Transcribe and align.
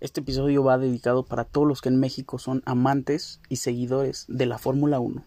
Este 0.00 0.22
episodio 0.22 0.64
va 0.64 0.78
dedicado 0.78 1.24
para 1.26 1.44
todos 1.44 1.68
los 1.68 1.82
que 1.82 1.90
en 1.90 2.00
México 2.00 2.38
son 2.38 2.62
amantes 2.64 3.38
y 3.50 3.56
seguidores 3.56 4.24
de 4.28 4.46
la 4.46 4.56
Fórmula 4.56 4.98
1. 4.98 5.22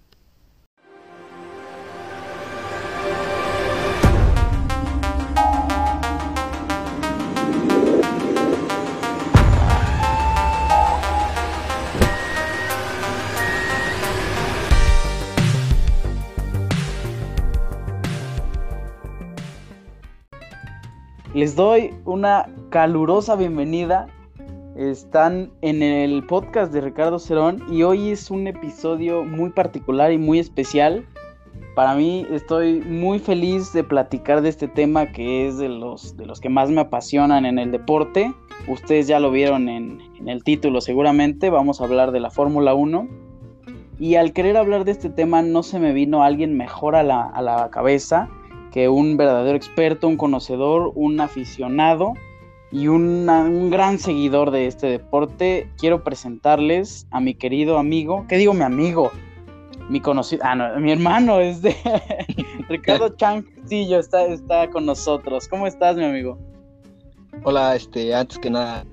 Les 21.36 21.56
doy 21.56 21.94
una 22.06 22.48
calurosa 22.72 23.36
bienvenida. 23.36 24.08
Están 24.76 25.52
en 25.62 25.84
el 25.84 26.26
podcast 26.26 26.74
de 26.74 26.82
Ricardo 26.82 27.20
Cerón 27.20 27.64
y 27.72 27.84
hoy 27.84 28.10
es 28.10 28.32
un 28.32 28.48
episodio 28.48 29.24
muy 29.24 29.52
particular 29.52 30.12
y 30.12 30.18
muy 30.18 30.40
especial. 30.40 31.06
Para 31.76 31.94
mí 31.94 32.26
estoy 32.32 32.82
muy 32.82 33.20
feliz 33.20 33.72
de 33.72 33.84
platicar 33.84 34.42
de 34.42 34.50
este 34.50 34.68
tema 34.68 35.12
que 35.12 35.48
es 35.48 35.60
de 35.60 35.70
los, 35.70 36.18
de 36.18 36.26
los 36.26 36.42
que 36.42 36.50
más 36.50 36.72
me 36.72 36.82
apasionan 36.82 37.46
en 37.46 37.60
el 37.60 37.72
deporte. 37.72 38.34
Ustedes 38.68 39.06
ya 39.06 39.20
lo 39.20 39.30
vieron 39.30 39.70
en, 39.70 40.02
el 40.26 40.44
título 40.44 40.82
seguramente. 40.82 41.52
Vamos 41.52 41.80
a 41.80 41.84
hablar 41.84 42.12
de 42.12 42.20
la 42.20 42.32
Fórmula 42.32 42.74
1. 42.74 43.08
Y 44.00 44.16
al 44.16 44.34
querer 44.34 44.58
hablar 44.58 44.86
de 44.86 44.92
este 44.92 45.12
tema 45.12 45.44
no 45.44 45.62
se 45.62 45.80
me 45.80 45.94
vino 45.94 46.24
alguien 46.24 46.58
mejor 46.58 46.96
a 46.96 47.04
la, 47.04 47.22
a 47.22 47.44
la 47.44 47.70
cabeza 47.70 48.28
que 48.72 48.90
un 48.90 49.18
verdadero 49.18 49.56
experto, 49.56 50.08
un 50.08 50.18
conocedor, 50.18 50.94
un 50.96 51.20
aficionado 51.22 52.14
y 52.74 52.88
un 52.88 53.70
gran 53.70 54.00
seguidor 54.00 54.50
de 54.50 54.66
este 54.66 54.88
deporte, 54.88 55.70
quiero 55.78 56.04
presentarles 56.04 57.06
a 57.12 57.20
mi 57.20 57.36
querido 57.36 57.78
amigo, 57.78 58.26
¿qué 58.28 58.38
digo 58.38 58.56
mi 58.56 58.64
amigo? 58.64 59.12
Mi 59.90 60.02
conocido, 60.02 60.42
ah, 60.44 60.56
no, 60.56 60.80
mi 60.80 60.92
hermano 60.92 61.40
es 61.40 61.62
de 61.62 61.76
Ricardo 62.70 63.10
Chancillo, 63.18 64.00
está, 64.00 64.26
está 64.26 64.72
con 64.72 64.88
nosotros. 64.88 65.48
¿Cómo 65.48 65.68
estás, 65.68 65.98
mi 65.98 66.06
amigo? 66.06 66.40
Hola, 67.44 67.76
este, 67.76 68.16
antes 68.16 68.40
que 68.40 68.50
nada, 68.50 68.84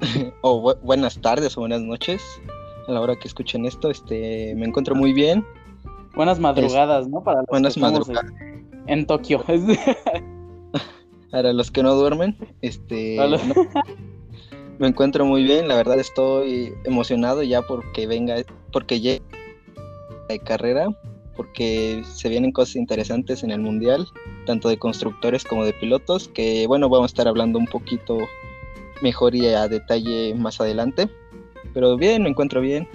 o 0.40 0.74
buenas 0.76 1.20
tardes 1.20 1.58
o 1.58 1.60
buenas 1.60 1.82
noches 1.82 2.22
a 2.88 2.92
la 2.92 3.02
hora 3.02 3.16
que 3.16 3.28
escuchen 3.28 3.66
esto, 3.66 3.90
este, 3.90 4.54
me 4.54 4.64
encuentro 4.64 4.94
muy 4.94 5.12
bien. 5.12 5.44
Buenas 6.14 6.40
madrugadas, 6.40 7.06
¿no? 7.06 7.22
Para 7.22 7.40
los 7.40 7.48
buenas 7.50 7.76
madrugadas. 7.76 8.32
En, 8.86 9.04
Tokio. 9.04 9.44
Para 11.30 11.52
los 11.52 11.70
que 11.70 11.82
no 11.82 11.94
duermen, 11.94 12.36
este, 12.62 13.18
me 14.78 14.88
encuentro 14.88 15.24
muy 15.24 15.44
bien. 15.44 15.68
La 15.68 15.76
verdad 15.76 15.98
estoy 15.98 16.72
emocionado 16.84 17.42
ya 17.42 17.62
porque 17.62 18.06
venga, 18.06 18.36
porque 18.72 19.00
llegue 19.00 19.22
de 20.28 20.38
carrera, 20.38 20.88
porque 21.36 22.02
se 22.04 22.28
vienen 22.28 22.52
cosas 22.52 22.76
interesantes 22.76 23.42
en 23.42 23.50
el 23.50 23.60
mundial, 23.60 24.06
tanto 24.46 24.68
de 24.68 24.78
constructores 24.78 25.44
como 25.44 25.64
de 25.64 25.72
pilotos. 25.72 26.28
Que 26.28 26.66
bueno, 26.66 26.88
vamos 26.88 27.04
a 27.04 27.12
estar 27.12 27.28
hablando 27.28 27.58
un 27.58 27.66
poquito 27.66 28.18
mejor 29.02 29.34
y 29.34 29.48
a 29.48 29.68
detalle 29.68 30.34
más 30.34 30.60
adelante. 30.60 31.08
Pero 31.74 31.96
bien, 31.96 32.22
me 32.22 32.30
encuentro 32.30 32.60
bien. 32.60 32.88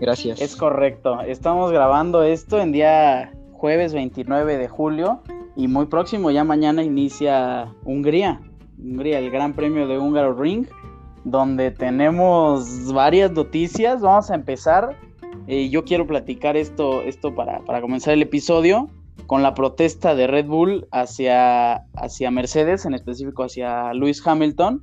Gracias. 0.00 0.40
Es 0.40 0.56
correcto. 0.56 1.20
Estamos 1.22 1.72
grabando 1.72 2.22
esto 2.22 2.60
en 2.60 2.72
día 2.72 3.32
jueves 3.52 3.92
29 3.92 4.56
de 4.56 4.68
julio 4.68 5.22
y 5.60 5.68
muy 5.68 5.84
próximo, 5.86 6.30
ya 6.30 6.42
mañana 6.42 6.82
inicia 6.82 7.70
Hungría. 7.84 8.40
Hungría, 8.78 9.18
el 9.18 9.30
Gran 9.30 9.52
Premio 9.52 9.86
de 9.86 9.98
Húngaro 9.98 10.32
Ring, 10.32 10.66
donde 11.24 11.70
tenemos 11.70 12.90
varias 12.90 13.30
noticias. 13.32 14.00
Vamos 14.00 14.30
a 14.30 14.36
empezar. 14.36 14.96
Eh, 15.48 15.68
yo 15.68 15.84
quiero 15.84 16.06
platicar 16.06 16.56
esto, 16.56 17.02
esto 17.02 17.34
para, 17.34 17.60
para, 17.66 17.82
comenzar 17.82 18.14
el 18.14 18.22
episodio 18.22 18.88
con 19.26 19.42
la 19.42 19.52
protesta 19.52 20.14
de 20.14 20.26
Red 20.26 20.46
Bull 20.46 20.88
hacia, 20.92 21.84
hacia 21.94 22.30
Mercedes, 22.30 22.86
en 22.86 22.94
específico 22.94 23.44
hacia 23.44 23.92
Lewis 23.92 24.26
Hamilton 24.26 24.82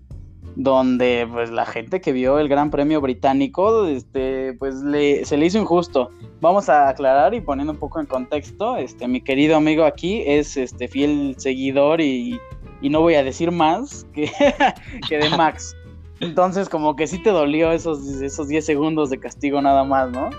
donde 0.55 1.27
pues 1.31 1.51
la 1.51 1.65
gente 1.65 2.01
que 2.01 2.11
vio 2.11 2.39
el 2.39 2.47
Gran 2.47 2.71
Premio 2.71 3.01
británico, 3.01 3.85
este, 3.85 4.53
pues 4.53 4.81
le, 4.81 5.25
se 5.25 5.37
le 5.37 5.45
hizo 5.45 5.59
injusto. 5.59 6.09
Vamos 6.41 6.69
a 6.69 6.89
aclarar 6.89 7.33
y 7.33 7.41
poniendo 7.41 7.73
un 7.73 7.79
poco 7.79 7.99
en 7.99 8.05
contexto, 8.05 8.77
este, 8.77 9.07
mi 9.07 9.21
querido 9.21 9.57
amigo 9.57 9.83
aquí 9.85 10.23
es 10.25 10.57
este 10.57 10.87
fiel 10.87 11.35
seguidor 11.37 12.01
y, 12.01 12.39
y 12.81 12.89
no 12.89 13.01
voy 13.01 13.15
a 13.15 13.23
decir 13.23 13.51
más 13.51 14.05
que, 14.13 14.31
que 15.09 15.17
de 15.17 15.29
Max. 15.31 15.75
Entonces 16.19 16.69
como 16.69 16.95
que 16.95 17.05
sí 17.07 17.21
te 17.21 17.29
dolió 17.29 17.71
esos, 17.71 18.07
esos 18.21 18.47
10 18.47 18.65
segundos 18.65 19.09
de 19.09 19.19
castigo 19.19 19.61
nada 19.61 19.83
más, 19.83 20.09
¿no? 20.11 20.29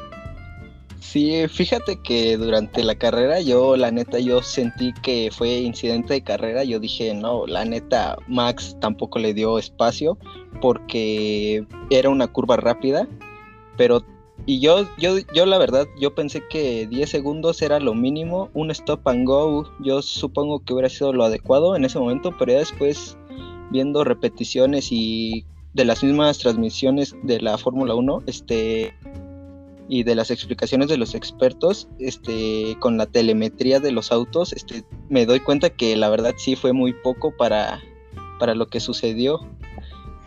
Sí, 1.01 1.47
fíjate 1.49 2.03
que 2.03 2.37
durante 2.37 2.83
la 2.83 2.97
carrera 2.97 3.41
yo, 3.41 3.77
la 3.77 3.91
neta, 3.91 4.19
yo 4.19 4.43
sentí 4.43 4.93
que 5.03 5.31
fue 5.33 5.59
incidente 5.59 6.15
de 6.15 6.23
carrera. 6.23 6.65
Yo 6.65 6.81
dije, 6.81 7.15
no, 7.15 7.47
la 7.47 7.65
neta, 7.65 8.17
Max 8.27 8.77
tampoco 8.81 9.19
le 9.19 9.33
dio 9.33 9.59
espacio 9.59 10.19
porque 10.61 11.65
era 11.91 12.11
una 12.11 12.27
curva 12.27 12.57
rápida. 12.57 13.09
Pero, 13.77 14.05
y 14.45 14.61
yo, 14.61 14.89
yo, 14.99 15.19
yo 15.33 15.47
la 15.47 15.59
verdad, 15.59 15.87
yo 16.01 16.15
pensé 16.15 16.43
que 16.51 16.87
10 16.89 17.09
segundos 17.09 17.63
era 17.63 17.79
lo 17.79 17.95
mínimo. 17.95 18.51
Un 18.55 18.71
stop 18.73 19.07
and 19.07 19.27
go, 19.27 19.71
yo 19.81 20.03
supongo 20.03 20.65
que 20.65 20.73
hubiera 20.73 20.89
sido 20.89 21.13
lo 21.13 21.25
adecuado 21.25 21.77
en 21.77 21.85
ese 21.85 21.99
momento, 21.99 22.35
pero 22.39 22.53
ya 22.53 22.59
después, 22.59 23.17
viendo 23.71 24.03
repeticiones 24.03 24.89
y 24.91 25.47
de 25.75 25.85
las 25.85 26.03
mismas 26.03 26.39
transmisiones 26.39 27.15
de 27.23 27.41
la 27.41 27.57
Fórmula 27.57 27.95
1, 27.95 28.25
este 28.27 28.95
y 29.89 30.03
de 30.03 30.15
las 30.15 30.31
explicaciones 30.31 30.89
de 30.89 30.99
los 30.99 31.15
expertos, 31.15 31.89
este, 31.99 32.77
con 32.81 32.99
la 32.99 33.07
telemetría 33.07 33.81
de 33.81 33.91
los 33.91 34.13
autos, 34.13 34.53
este, 34.53 34.85
me 35.09 35.25
doy 35.25 35.41
cuenta 35.41 35.71
que 35.71 35.97
la 35.97 36.11
verdad 36.11 36.35
sí 36.37 36.57
fue 36.57 36.73
muy 36.73 36.93
poco 36.93 37.35
para, 37.37 37.81
para 38.39 38.55
lo 38.55 38.67
que 38.69 38.81
sucedió. 38.81 39.41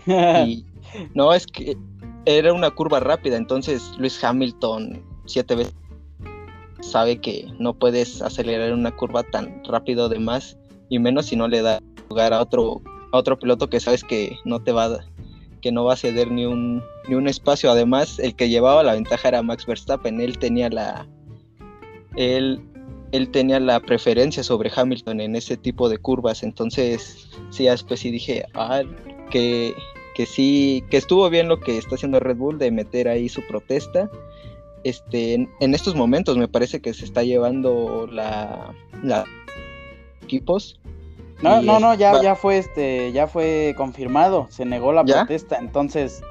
y 0.08 0.66
no, 1.14 1.34
es 1.34 1.46
que 1.46 1.78
era 2.26 2.54
una 2.54 2.72
curva 2.72 3.00
rápida, 3.00 3.38
entonces 3.38 3.94
Luis 3.98 4.24
Hamilton 4.24 5.04
siete 5.26 5.56
veces 5.56 5.76
sabe 6.82 7.20
que 7.20 7.48
no 7.60 7.74
puedes 7.74 8.22
acelerar 8.22 8.74
una 8.74 8.96
curva 8.96 9.24
tan 9.24 9.64
rápido 9.66 10.10
de 10.10 10.20
más 10.20 10.58
y 10.90 11.00
menos 11.00 11.28
si 11.28 11.36
no 11.36 11.48
le 11.48 11.62
da 11.62 11.80
lugar 12.10 12.34
a 12.34 12.42
otro 12.42 12.82
a 13.12 13.18
otro 13.18 13.38
piloto 13.38 13.70
que 13.70 13.80
sabes 13.80 14.04
que 14.04 14.38
no 14.46 14.62
te 14.64 14.72
va 14.72 15.00
que 15.62 15.72
no 15.72 15.86
va 15.86 15.94
a 15.94 15.98
ceder 15.98 16.32
ni 16.32 16.46
un, 16.46 16.84
ni 17.08 17.16
un 17.16 17.28
espacio. 17.28 17.72
Además, 17.72 18.20
el 18.20 18.36
que 18.36 18.50
llevaba 18.50 18.84
la 18.84 18.94
ventaja 18.94 19.28
era 19.28 19.42
Max 19.42 19.66
Verstappen. 19.66 20.20
Él 20.20 20.38
tenía 20.38 20.70
la. 20.70 21.08
Él, 22.16 22.62
él 23.12 23.30
tenía 23.32 23.60
la 23.60 23.80
preferencia 23.80 24.44
sobre 24.44 24.72
Hamilton 24.76 25.22
en 25.22 25.36
ese 25.36 25.58
tipo 25.58 25.90
de 25.90 25.98
curvas. 25.98 26.44
Entonces, 26.44 27.30
sí, 27.50 27.66
después 27.66 28.00
sí 28.00 28.12
dije, 28.12 28.46
ah, 28.54 28.84
que, 29.30 29.74
que 30.16 30.26
sí, 30.26 30.84
que 30.90 30.98
estuvo 30.98 31.30
bien 31.30 31.48
lo 31.48 31.60
que 31.60 31.78
está 31.78 31.96
haciendo 31.96 32.20
Red 32.20 32.38
Bull 32.38 32.58
de 32.58 32.72
meter 32.72 33.08
ahí 33.08 33.30
su 33.30 33.42
protesta. 33.48 34.10
Este, 34.84 35.34
en, 35.34 35.76
estos 35.76 35.94
momentos 35.94 36.38
me 36.38 36.48
parece 36.48 36.82
que 36.82 36.94
se 36.94 37.06
está 37.06 37.24
llevando 37.24 38.08
la, 38.12 38.74
la 39.04 39.26
equipos 40.24 40.80
no, 41.42 41.62
no, 41.62 41.80
no, 41.80 41.94
ya, 41.94 42.22
ya 42.22 42.36
fue 42.36 42.58
este, 42.58 43.12
ya 43.12 43.28
fue 43.28 43.74
confirmado, 43.78 44.48
se 44.50 44.66
negó 44.66 44.94
la 44.94 45.04
protesta, 45.04 45.58
entonces 45.58 46.22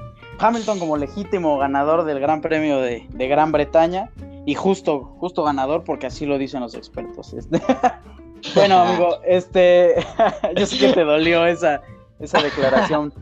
Hamilton 0.41 0.79
como 0.79 0.97
legítimo 0.97 1.57
ganador 1.57 2.03
del 2.03 2.19
Gran 2.19 2.41
Premio 2.41 2.79
de, 2.79 3.07
Gran 3.11 3.51
Bretaña 3.51 4.09
y 4.45 4.55
justo, 4.55 5.15
justo 5.19 5.43
ganador 5.43 5.83
porque 5.83 6.07
así 6.07 6.25
lo 6.25 6.37
dicen 6.37 6.61
los 6.61 6.73
expertos. 6.73 7.33
Este. 7.33 7.61
bueno, 8.55 8.79
amigo, 8.79 9.19
este, 9.23 9.95
yo 10.55 10.65
sé 10.65 10.77
que 10.79 10.93
te 10.93 11.03
dolió 11.03 11.45
esa, 11.45 11.81
esa 12.19 12.41
declaración. 12.41 13.13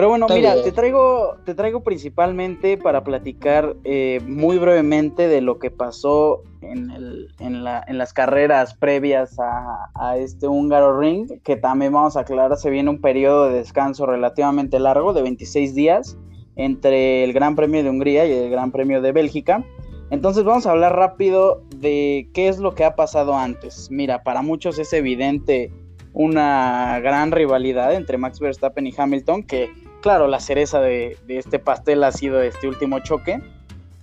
Pero 0.00 0.08
bueno, 0.08 0.28
mira, 0.30 0.62
te 0.62 0.72
traigo, 0.72 1.36
te 1.44 1.54
traigo 1.54 1.82
principalmente 1.82 2.78
para 2.78 3.04
platicar 3.04 3.76
eh, 3.84 4.18
muy 4.26 4.56
brevemente 4.56 5.28
de 5.28 5.42
lo 5.42 5.58
que 5.58 5.70
pasó 5.70 6.42
en, 6.62 6.90
el, 6.90 7.28
en, 7.38 7.64
la, 7.64 7.84
en 7.86 7.98
las 7.98 8.14
carreras 8.14 8.72
previas 8.72 9.38
a, 9.38 9.90
a, 9.94 10.16
este 10.16 10.48
húngaro 10.48 10.98
ring, 10.98 11.42
que 11.42 11.56
también 11.56 11.92
vamos 11.92 12.16
a 12.16 12.20
aclarar, 12.20 12.56
se 12.56 12.70
viene 12.70 12.88
un 12.88 13.02
periodo 13.02 13.50
de 13.50 13.58
descanso 13.58 14.06
relativamente 14.06 14.78
largo, 14.78 15.12
de 15.12 15.20
26 15.20 15.74
días, 15.74 16.16
entre 16.56 17.22
el 17.22 17.34
Gran 17.34 17.54
Premio 17.54 17.82
de 17.82 17.90
Hungría 17.90 18.24
y 18.24 18.32
el 18.32 18.48
Gran 18.48 18.72
Premio 18.72 19.02
de 19.02 19.12
Bélgica. 19.12 19.62
Entonces 20.08 20.44
vamos 20.44 20.64
a 20.64 20.70
hablar 20.70 20.96
rápido 20.96 21.62
de 21.76 22.30
qué 22.32 22.48
es 22.48 22.58
lo 22.58 22.74
que 22.74 22.84
ha 22.84 22.96
pasado 22.96 23.36
antes. 23.36 23.90
Mira, 23.90 24.22
para 24.22 24.40
muchos 24.40 24.78
es 24.78 24.94
evidente 24.94 25.70
una 26.14 27.00
gran 27.00 27.32
rivalidad 27.32 27.92
entre 27.92 28.16
Max 28.16 28.40
Verstappen 28.40 28.86
y 28.86 28.94
Hamilton, 28.96 29.42
que 29.42 29.70
claro, 30.00 30.26
la 30.26 30.40
cereza 30.40 30.80
de, 30.80 31.16
este 31.28 31.58
pastel 31.58 32.02
ha 32.04 32.12
sido 32.12 32.40
este 32.42 32.68
último 32.68 33.00
choque. 33.00 33.40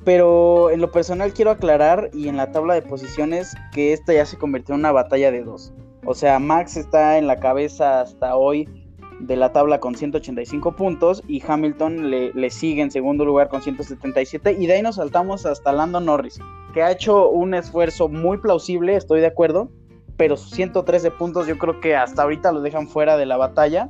Pero 0.03 0.69
en 0.69 0.79
lo 0.79 0.89
personal 0.91 1.33
quiero 1.33 1.51
aclarar 1.51 2.09
y 2.13 2.29
en 2.29 2.37
la 2.37 2.51
tabla 2.53 2.75
de 2.75 2.81
posiciones 2.81 3.53
que 3.73 3.91
esta 3.91 4.13
ya 4.13 4.25
se 4.25 4.37
convirtió 4.37 4.73
en 4.73 4.79
una 4.79 4.93
batalla 4.93 5.31
de 5.31 5.43
dos. 5.43 5.73
O 6.05 6.13
sea, 6.13 6.39
Max 6.39 6.77
está 6.77 7.17
en 7.17 7.27
la 7.27 7.41
cabeza 7.41 7.99
hasta 7.99 8.37
hoy 8.37 8.69
de 9.19 9.35
la 9.35 9.51
tabla 9.51 9.79
con 9.79 9.95
185 9.95 10.75
puntos 10.75 11.23
y 11.27 11.43
Hamilton 11.45 12.09
le, 12.09 12.49
sigue 12.49 12.81
en 12.81 12.91
segundo 12.91 13.25
lugar 13.25 13.49
con 13.49 13.61
177 13.61 14.55
y 14.59 14.67
de 14.67 14.73
ahí 14.73 14.81
nos 14.81 14.95
saltamos 14.95 15.45
hasta 15.45 15.73
Lando 15.73 15.99
Norris, 15.99 16.39
que 16.73 16.83
ha 16.83 16.91
hecho 16.91 17.29
un 17.29 17.53
esfuerzo 17.53 18.07
muy 18.07 18.37
plausible, 18.37 18.95
estoy 18.95 19.21
de 19.21 19.27
acuerdo, 19.27 19.69
pero 20.17 20.37
sus 20.37 20.51
113 20.51 21.11
puntos 21.11 21.47
yo 21.47 21.57
creo 21.57 21.79
que 21.79 21.95
hasta 21.95 22.23
ahorita 22.23 22.51
lo 22.51 22.61
dejan 22.61 22.87
fuera 22.87 23.17
de 23.17 23.25
la 23.25 23.37
batalla. 23.37 23.89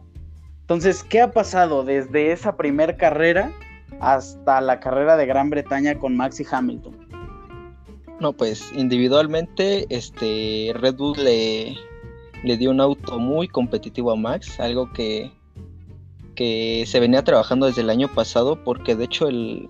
Entonces, 0.67 1.01
¿qué 1.01 1.21
ha 1.21 1.31
pasado 1.31 1.85
desde 1.85 2.33
esa 2.33 2.57
primer 2.57 2.97
carrera 2.97 3.53
hasta 4.01 4.59
la 4.59 4.81
carrera 4.81 5.15
de 5.15 5.25
Gran 5.25 5.49
Bretaña 5.49 5.97
con 5.97 6.17
Max 6.17 6.41
y 6.41 6.45
Hamilton? 6.51 7.07
No, 8.19 8.33
pues 8.33 8.73
individualmente 8.75 9.85
este 9.89 10.73
Red 10.75 10.95
Bull 10.95 11.23
le, 11.23 11.77
le 12.43 12.57
dio 12.57 12.71
un 12.71 12.81
auto 12.81 13.17
muy 13.17 13.47
competitivo 13.47 14.11
a 14.11 14.17
Max, 14.17 14.59
algo 14.59 14.91
que, 14.91 15.31
que 16.35 16.83
se 16.85 16.99
venía 16.99 17.23
trabajando 17.23 17.65
desde 17.67 17.81
el 17.81 17.89
año 17.89 18.13
pasado, 18.13 18.61
porque 18.63 18.93
de 18.95 19.05
hecho 19.05 19.29
el, 19.29 19.69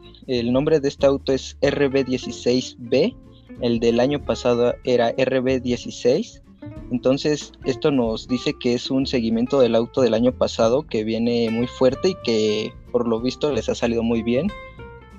nombre 0.52 0.80
de 0.80 0.88
este 0.88 1.06
auto 1.06 1.32
es 1.32 1.60
RB16B, 1.62 3.16
el 3.62 3.80
del 3.80 4.00
año 4.00 4.20
pasado 4.26 4.74
era 4.84 5.16
RB16. 5.16 6.42
Entonces, 6.92 7.52
esto 7.66 7.92
nos 7.92 8.28
dice 8.28 8.54
que 8.54 8.74
es 8.74 8.90
un 8.90 9.06
seguimiento 9.06 9.60
del 9.60 9.76
auto 9.76 10.02
del 10.02 10.14
año 10.14 10.32
pasado 10.32 10.84
que 10.84 11.04
viene 11.04 11.50
muy 11.50 11.68
fuerte 11.68 12.10
y 12.10 12.16
que 12.24 12.74
por 12.92 13.08
lo 13.08 13.20
visto 13.20 13.52
les 13.52 13.68
ha 13.70 13.76
salido 13.76 14.04
muy 14.04 14.24
bien. 14.24 14.48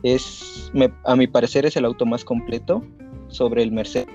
Es, 0.03 0.73
a 1.05 1.17
mi 1.17 1.27
parecer, 1.27 1.67
es 1.67 1.77
el 1.77 1.85
auto 1.85 2.07
más 2.07 2.25
completo 2.25 2.83
sobre 3.29 3.63
el 3.63 3.73
Mercedes. 3.73 4.09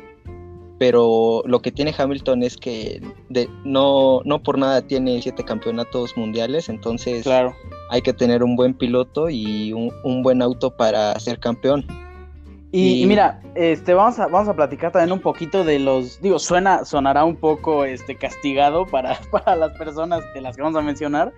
Pero 0.79 1.43
lo 1.45 1.61
que 1.61 1.71
tiene 1.71 1.93
Hamilton 1.97 2.43
es 2.43 2.57
que 2.57 3.01
de, 3.29 3.47
no, 3.63 4.21
no 4.25 4.41
por 4.41 4.57
nada 4.57 4.81
tiene 4.81 5.21
siete 5.21 5.43
campeonatos 5.43 6.17
mundiales, 6.17 6.67
entonces 6.67 7.23
claro. 7.23 7.53
hay 7.89 8.01
que 8.01 8.11
tener 8.11 8.43
un 8.43 8.55
buen 8.55 8.73
piloto 8.73 9.29
y 9.29 9.71
un, 9.71 10.23
buen 10.23 10.41
auto 10.41 10.75
para 10.75 11.17
ser 11.19 11.39
campeón. 11.39 11.85
Y, 12.75 13.05
mira, 13.05 13.39
este, 13.53 13.93
vamos 13.93 14.17
a, 14.17 14.25
vamos 14.25 14.49
a 14.49 14.55
platicar 14.55 14.91
también 14.91 15.11
un 15.11 15.19
poquito 15.19 15.63
de 15.63 15.77
los, 15.77 16.19
digo, 16.21 16.39
suena, 16.39 16.85
sonará 16.85 17.23
un 17.23 17.35
poco 17.35 17.85
este, 17.85 18.15
castigado 18.15 18.87
para, 18.87 19.19
para 19.31 19.55
las 19.55 19.77
personas 19.77 20.23
de 20.33 20.41
las 20.41 20.55
que 20.55 20.63
vamos 20.63 20.79
a 20.79 20.81
mencionar, 20.81 21.31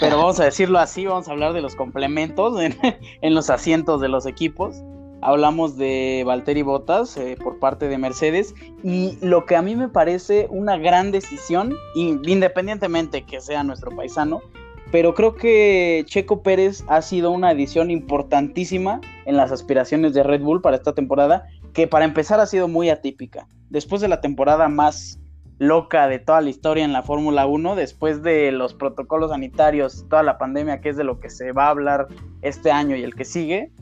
pero 0.00 0.18
vamos 0.18 0.38
a 0.38 0.44
decirlo 0.44 0.78
así, 0.78 1.06
vamos 1.06 1.28
a 1.28 1.32
hablar 1.32 1.54
de 1.54 1.62
los 1.62 1.74
complementos 1.74 2.60
en, 2.60 2.76
en 3.22 3.34
los 3.34 3.48
asientos 3.48 4.02
de 4.02 4.08
los 4.08 4.26
equipos. 4.26 4.76
Hablamos 5.22 5.78
de 5.78 6.24
Valtteri 6.26 6.60
Bottas 6.60 7.16
eh, 7.16 7.38
por 7.42 7.58
parte 7.58 7.88
de 7.88 7.96
Mercedes 7.96 8.54
y 8.84 9.16
lo 9.22 9.46
que 9.46 9.56
a 9.56 9.62
mí 9.62 9.76
me 9.76 9.88
parece 9.88 10.46
una 10.50 10.76
gran 10.76 11.10
decisión, 11.10 11.74
independientemente 11.94 13.22
que 13.22 13.40
sea 13.40 13.64
nuestro 13.64 13.96
paisano, 13.96 14.42
pero 14.90 15.14
creo 15.14 15.34
que 15.34 16.04
Checo 16.06 16.42
Pérez 16.42 16.84
ha 16.88 17.02
sido 17.02 17.30
una 17.30 17.48
adición 17.48 17.90
importantísima 17.90 19.00
en 19.24 19.36
las 19.36 19.52
aspiraciones 19.52 20.14
de 20.14 20.22
Red 20.22 20.42
Bull 20.42 20.62
para 20.62 20.76
esta 20.76 20.94
temporada, 20.94 21.46
que 21.72 21.86
para 21.86 22.04
empezar 22.04 22.40
ha 22.40 22.46
sido 22.46 22.68
muy 22.68 22.90
atípica. 22.90 23.46
Después 23.68 24.00
de 24.00 24.08
la 24.08 24.20
temporada 24.20 24.68
más 24.68 25.18
loca 25.58 26.06
de 26.08 26.18
toda 26.18 26.40
la 26.40 26.50
historia 26.50 26.84
en 26.84 26.92
la 26.92 27.02
Fórmula 27.02 27.46
1, 27.46 27.76
después 27.76 28.22
de 28.22 28.52
los 28.52 28.74
protocolos 28.74 29.30
sanitarios, 29.30 30.04
toda 30.08 30.22
la 30.22 30.38
pandemia, 30.38 30.80
que 30.80 30.90
es 30.90 30.96
de 30.96 31.04
lo 31.04 31.18
que 31.18 31.30
se 31.30 31.52
va 31.52 31.66
a 31.66 31.70
hablar 31.70 32.08
este 32.42 32.70
año 32.70 32.96
y 32.96 33.02
el 33.02 33.14
que 33.14 33.24
sigue, 33.24 33.72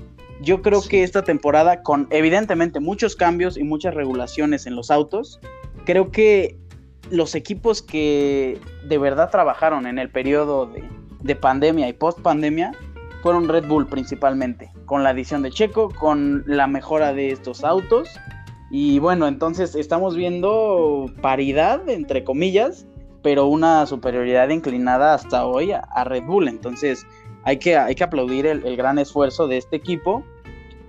yo 0.40 0.62
creo 0.62 0.82
que 0.82 1.02
esta 1.02 1.22
temporada, 1.22 1.82
con 1.82 2.06
evidentemente 2.10 2.80
muchos 2.80 3.16
cambios 3.16 3.56
y 3.56 3.64
muchas 3.64 3.94
regulaciones 3.94 4.66
en 4.66 4.76
los 4.76 4.90
autos, 4.90 5.40
creo 5.84 6.10
que 6.10 6.56
los 7.10 7.34
equipos 7.34 7.82
que 7.82 8.58
de 8.86 8.98
verdad 8.98 9.30
trabajaron 9.30 9.86
en 9.86 9.98
el 9.98 10.10
periodo 10.10 10.66
de, 11.22 11.36
pandemia 11.36 11.88
y 11.88 11.92
post 11.92 12.20
pandemia 12.20 12.72
fueron 13.22 13.48
Red 13.48 13.66
Bull 13.66 13.86
principalmente, 13.86 14.70
con 14.84 15.02
la 15.02 15.10
adición 15.10 15.42
de 15.42 15.50
Checo, 15.50 15.90
con 15.90 16.44
la 16.46 16.66
mejora 16.66 17.12
de 17.14 17.30
estos 17.30 17.64
autos. 17.64 18.08
Y 18.70 18.98
bueno, 18.98 19.26
entonces 19.26 19.74
estamos 19.74 20.16
viendo 20.16 21.06
paridad, 21.22 21.88
entre 21.88 22.24
comillas, 22.24 22.86
pero 23.22 23.46
una 23.46 23.86
superioridad 23.86 24.50
inclinada 24.50 25.14
hasta 25.14 25.46
hoy 25.46 25.72
a 25.72 26.04
Red 26.04 26.24
Bull. 26.24 26.48
Entonces, 26.48 27.06
hay 27.44 27.58
que, 27.58 27.76
hay 27.76 27.94
que 27.94 28.04
aplaudir 28.04 28.46
el, 28.46 28.76
gran 28.76 28.98
esfuerzo 28.98 29.46
de 29.46 29.58
este 29.58 29.76
equipo. 29.76 30.24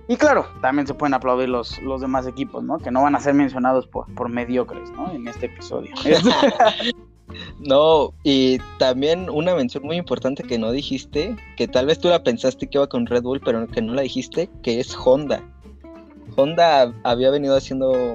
Y 0.08 0.16
claro, 0.16 0.46
también 0.60 0.86
se 0.86 0.94
pueden 0.94 1.14
aplaudir 1.14 1.48
los, 1.48 1.80
los 1.82 2.00
demás 2.00 2.26
equipos, 2.26 2.62
¿no? 2.62 2.78
Que 2.78 2.90
no 2.90 3.02
van 3.02 3.16
a 3.16 3.20
ser 3.20 3.34
mencionados 3.34 3.86
por, 3.88 4.12
por 4.14 4.28
mediocres, 4.28 4.90
¿no? 4.92 5.10
En 5.10 5.26
este 5.26 5.46
episodio. 5.46 5.92
no, 7.58 8.12
y 8.22 8.58
también 8.78 9.28
una 9.28 9.56
mención 9.56 9.82
muy 9.84 9.96
importante 9.96 10.44
que 10.44 10.58
no 10.58 10.70
dijiste, 10.70 11.34
que 11.56 11.66
tal 11.66 11.86
vez 11.86 11.98
tú 11.98 12.08
la 12.08 12.22
pensaste 12.22 12.68
que 12.68 12.78
iba 12.78 12.86
con 12.86 13.06
Red 13.06 13.22
Bull, 13.22 13.40
pero 13.44 13.66
que 13.66 13.82
no 13.82 13.94
la 13.94 14.02
dijiste, 14.02 14.48
que 14.62 14.78
es 14.78 14.96
Honda. 14.96 15.42
Honda 16.36 16.92
había 17.02 17.30
venido 17.30 17.56
haciendo, 17.56 18.14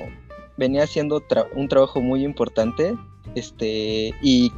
venía 0.56 0.84
haciendo 0.84 1.22
un 1.56 1.68
trabajo 1.68 2.00
muy 2.00 2.24
importante, 2.24 2.96
este, 3.36 4.14
y 4.22 4.50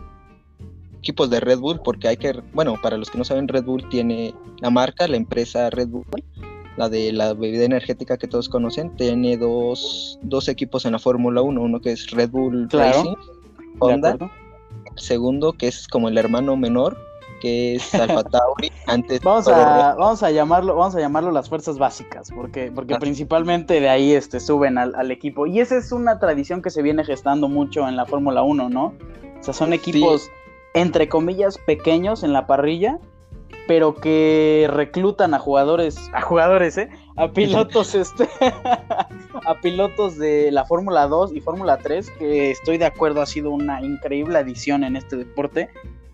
equipos 1.00 1.32
de 1.32 1.40
Red 1.40 1.60
Bull, 1.60 1.82
porque 1.84 2.10
hay 2.10 2.18
que, 2.18 2.32
bueno, 2.54 2.80
para 2.80 2.98
los 2.98 3.10
que 3.10 3.18
no 3.18 3.24
saben, 3.24 3.48
Red 3.48 3.64
Bull 3.64 3.90
tiene 3.90 4.36
la 4.60 4.70
marca, 4.70 5.08
la 5.08 5.18
empresa 5.18 5.72
Red 5.72 5.88
Bull, 5.88 6.06
la 6.78 6.90
de 6.90 7.12
la 7.12 7.34
bebida 7.34 7.66
energética 7.66 8.18
que 8.18 8.28
todos 8.28 8.50
conocen, 8.50 8.96
tiene 8.96 9.38
dos, 9.38 10.20
dos 10.22 10.48
equipos 10.48 10.86
en 10.86 10.94
la 10.94 11.00
Fórmula 11.00 11.42
1, 11.42 11.62
uno 11.62 11.82
que 11.82 11.92
es 11.92 12.10
Red 12.12 12.32
Bull 12.32 12.70
Racing, 12.70 13.16
Honda, 13.80 14.18
el 14.20 15.00
segundo 15.00 15.54
que 15.54 15.68
es 15.68 15.88
como 15.88 16.10
el 16.10 16.18
hermano 16.18 16.56
menor, 16.58 16.98
que 17.42 17.76
es 17.76 17.94
Alfa 17.96 18.24
Tauri. 18.24 18.72
antes 18.88 19.22
vamos 19.22 19.48
a, 19.48 19.96
vamos 19.96 20.24
a 20.24 20.32
llamarlo, 20.32 20.76
vamos 20.76 20.96
a 20.96 21.00
llamarlo 21.00 21.32
las 21.32 21.50
fuerzas 21.50 21.78
básicas, 21.78 22.30
porque, 22.34 22.72
porque 22.74 22.96
principalmente 22.98 23.80
de 23.80 23.90
ahí 23.90 24.14
este, 24.14 24.40
suben 24.40 24.78
al, 24.78 24.96
al, 24.96 25.12
equipo. 25.12 25.46
Y 25.46 25.60
esa 25.60 25.78
es 25.78 25.92
una 25.92 26.20
tradición 26.20 26.62
que 26.62 26.70
se 26.70 26.82
viene 26.82 27.04
gestando 27.04 27.48
mucho 27.48 27.88
en 27.88 27.96
la 27.96 28.06
Fórmula 28.06 28.42
1, 28.44 28.70
¿no? 28.70 28.94
O 29.40 29.44
sea, 29.44 29.54
son 29.54 29.74
equipos 29.74 30.30
entre 30.74 31.08
comillas, 31.08 31.58
pequeños 31.58 32.24
en 32.24 32.34
la 32.34 32.48
parrilla, 32.48 33.00
pero 33.68 33.96
que 33.96 34.70
reclutan 34.72 35.34
a 35.34 35.40
jugadores, 35.40 36.10
a 36.14 36.22
jugadores, 36.22 36.78
¿eh? 36.78 36.90
A 37.16 37.32
pilotos, 37.32 37.96
este, 37.96 38.28
a 38.42 39.60
pilotos 39.62 40.18
de 40.18 40.52
la 40.52 40.66
Fórmula 40.66 41.08
2 41.08 41.34
y 41.34 41.42
Fórmula 41.42 41.78
3, 41.78 42.10
que 42.12 42.52
estoy 42.52 42.78
de 42.78 42.86
acuerdo, 42.86 43.22
ha 43.22 43.26
sido 43.26 43.52
una 43.52 43.82
increíble 43.82 44.38
adición 44.38 44.84
en 44.84 44.96
este 44.96 45.16
deporte. 45.16 45.70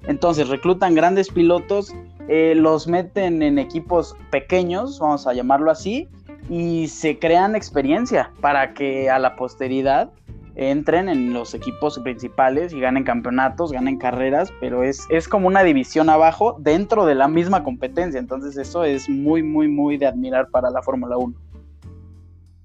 Entonces, 0.08 0.48
reclutan 0.50 0.96
grandes 0.96 1.30
pilotos, 1.30 1.94
eh, 2.28 2.54
los 2.56 2.88
meten 2.88 3.42
en 3.44 3.60
equipos 3.60 4.16
pequeños, 4.31 5.00
vamos 5.00 5.28
a 5.28 5.34
llamarlo 5.34 5.72
así, 5.72 6.08
y 6.50 6.88
se 6.88 7.19
crean 7.19 7.56
experiencia 7.56 8.31
para 8.42 8.74
que 8.74 9.10
a 9.10 9.19
la 9.19 9.36
posteridad 9.36 10.12
entren 10.59 11.07
en 11.07 11.31
los 11.31 11.54
equipos 11.54 11.97
principales 11.99 12.73
y 12.73 12.81
ganen 12.81 13.06
campeonatos, 13.06 13.71
ganen 13.71 13.97
carreras, 13.97 14.51
pero 14.59 14.83
es, 14.83 15.07
es 15.09 15.30
como 15.30 15.47
una 15.47 15.63
división 15.63 16.09
abajo 16.09 16.57
dentro 16.59 17.06
de 17.06 17.16
la 17.16 17.30
misma 17.30 17.63
competencia. 17.63 18.19
Entonces 18.19 18.57
eso 18.57 18.83
es 18.83 19.07
muy, 19.07 19.42
muy, 19.42 19.69
muy 19.69 19.97
de 19.97 20.07
admirar 20.07 20.49
para 20.49 20.69
la 20.69 20.81
Fórmula 20.81 21.16
1. 21.16 21.33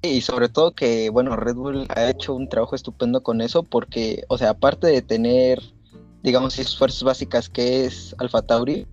Y 0.02 0.20
sobre 0.22 0.48
todo 0.48 0.74
que, 0.74 1.08
bueno, 1.08 1.36
Red 1.36 1.54
Bull 1.54 1.86
ha 1.94 2.10
hecho 2.10 2.34
un 2.34 2.48
trabajo 2.48 2.74
estupendo 2.74 3.22
con 3.22 3.40
eso 3.40 3.62
porque, 3.62 4.24
o 4.28 4.36
sea, 4.38 4.50
aparte 4.50 4.88
de 4.88 5.00
tener, 5.00 5.62
digamos, 6.24 6.54
sus 6.54 6.76
fuerzas 6.76 7.04
básicas 7.04 7.48
que 7.48 7.84
es 7.84 8.14
Alfa 8.18 8.42
Tauri, 8.42 8.88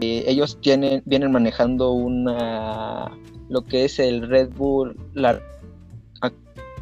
eh, 0.00 0.24
ellos 0.26 0.58
tienen, 0.62 1.02
vienen 1.04 1.30
manejando 1.30 1.92
una, 1.92 3.16
lo 3.50 3.62
que 3.66 3.84
es 3.84 3.98
el 3.98 4.26
Red 4.26 4.50
Bull, 4.56 4.96
la 5.12 5.40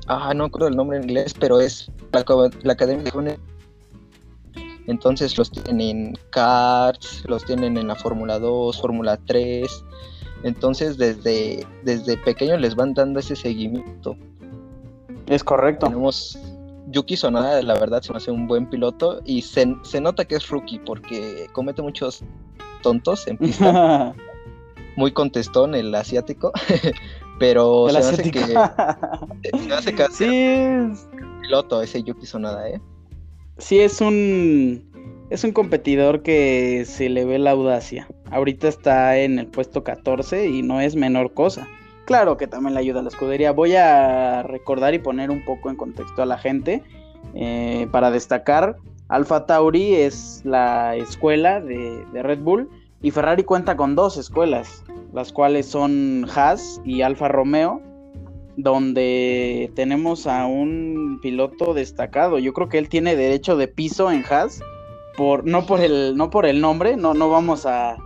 ah, 0.08 0.32
no 0.34 0.44
recuerdo 0.44 0.68
el 0.68 0.76
nombre 0.76 0.98
en 0.98 1.04
inglés, 1.04 1.34
pero 1.38 1.60
es 1.60 1.90
la, 2.12 2.72
Academia 2.72 3.04
de 3.04 3.10
Junior. 3.10 3.38
Entonces 4.86 5.36
los 5.36 5.50
tienen 5.50 5.80
en 5.80 6.18
karts, 6.30 7.24
los 7.26 7.44
tienen 7.44 7.76
en 7.76 7.88
la 7.88 7.94
Fórmula 7.94 8.38
2, 8.38 8.80
Fórmula 8.80 9.18
3. 9.26 9.84
Entonces 10.44 10.96
desde, 10.96 11.66
desde 11.84 12.16
pequeños 12.16 12.60
les 12.60 12.74
van 12.74 12.94
dando 12.94 13.20
ese 13.20 13.36
seguimiento. 13.36 14.16
Es 15.26 15.44
correcto. 15.44 15.86
Tenemos 15.86 16.38
Yuki 16.90 17.16
Sonada, 17.16 17.60
la 17.62 17.74
verdad 17.74 18.00
se 18.00 18.12
me 18.12 18.16
hace 18.16 18.30
un 18.30 18.46
buen 18.46 18.68
piloto 18.68 19.20
y 19.24 19.42
se, 19.42 19.76
se 19.82 20.00
nota 20.00 20.24
que 20.24 20.36
es 20.36 20.48
rookie 20.48 20.78
porque 20.78 21.48
comete 21.52 21.82
muchos 21.82 22.22
tontos 22.82 23.26
en 23.26 23.36
pista. 23.36 24.14
Muy 24.96 25.12
contestón 25.12 25.76
el 25.76 25.94
asiático, 25.94 26.50
Pero 27.38 27.88
se 27.88 27.98
hace 27.98 28.30
que. 28.30 28.40
se 28.40 29.72
hace 29.72 29.94
que 29.94 30.06
sí. 30.10 30.26
Es... 30.26 31.08
piloto 31.42 31.82
ese 31.82 32.02
Yuki 32.02 32.26
Sonada, 32.26 32.68
¿eh? 32.68 32.80
Sí, 33.58 33.80
es 33.80 34.00
un. 34.00 34.86
Es 35.30 35.44
un 35.44 35.52
competidor 35.52 36.22
que 36.22 36.84
se 36.86 37.08
le 37.10 37.24
ve 37.26 37.38
la 37.38 37.50
audacia. 37.50 38.08
Ahorita 38.30 38.66
está 38.66 39.18
en 39.18 39.38
el 39.38 39.46
puesto 39.46 39.84
14 39.84 40.48
y 40.48 40.62
no 40.62 40.80
es 40.80 40.96
menor 40.96 41.34
cosa. 41.34 41.68
Claro 42.06 42.38
que 42.38 42.46
también 42.46 42.72
le 42.72 42.80
ayuda 42.80 43.00
a 43.00 43.02
la 43.02 43.10
escudería. 43.10 43.52
Voy 43.52 43.76
a 43.76 44.42
recordar 44.42 44.94
y 44.94 44.98
poner 44.98 45.30
un 45.30 45.44
poco 45.44 45.68
en 45.68 45.76
contexto 45.76 46.22
a 46.22 46.26
la 46.26 46.38
gente 46.38 46.82
eh, 47.34 47.86
para 47.92 48.10
destacar 48.10 48.78
Alfa 49.08 49.46
Tauri 49.46 49.94
es 49.94 50.42
la 50.44 50.94
escuela 50.96 51.60
de, 51.60 52.04
de, 52.12 52.22
Red 52.22 52.40
Bull 52.40 52.68
y 53.00 53.10
Ferrari 53.10 53.42
cuenta 53.42 53.76
con 53.76 53.94
dos 53.94 54.18
escuelas, 54.18 54.84
las 55.18 55.32
cuales 55.32 55.66
son 55.66 56.26
Haas 56.32 56.80
y 56.84 57.02
Alfa 57.02 57.26
Romeo, 57.26 57.82
donde 58.56 59.68
tenemos 59.74 60.28
a 60.28 60.46
un 60.46 61.18
piloto 61.20 61.74
destacado. 61.74 62.38
Yo 62.38 62.52
creo 62.52 62.68
que 62.68 62.78
él 62.78 62.88
tiene 62.88 63.16
derecho 63.16 63.56
de 63.56 63.66
piso 63.66 64.12
en 64.12 64.24
Haas, 64.30 64.60
por, 65.16 65.44
no, 65.44 65.66
por 65.66 65.80
el, 65.80 66.16
no 66.16 66.30
por 66.30 66.46
el 66.46 66.60
nombre, 66.60 66.96
no, 66.96 67.14
no, 67.14 67.30
vamos 67.30 67.66
a, 67.66 67.96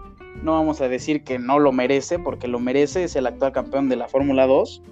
no 0.42 0.52
vamos 0.52 0.80
a 0.80 0.88
decir 0.88 1.22
que 1.22 1.38
no 1.38 1.58
lo 1.58 1.70
merece, 1.70 2.18
porque 2.18 2.48
lo 2.48 2.58
merece, 2.58 3.04
es 3.04 3.14
el 3.14 3.26
actual 3.26 3.52
campeón 3.52 3.90
de 3.90 3.96
la 3.96 4.08
Fórmula 4.08 4.46
2. 4.46 4.82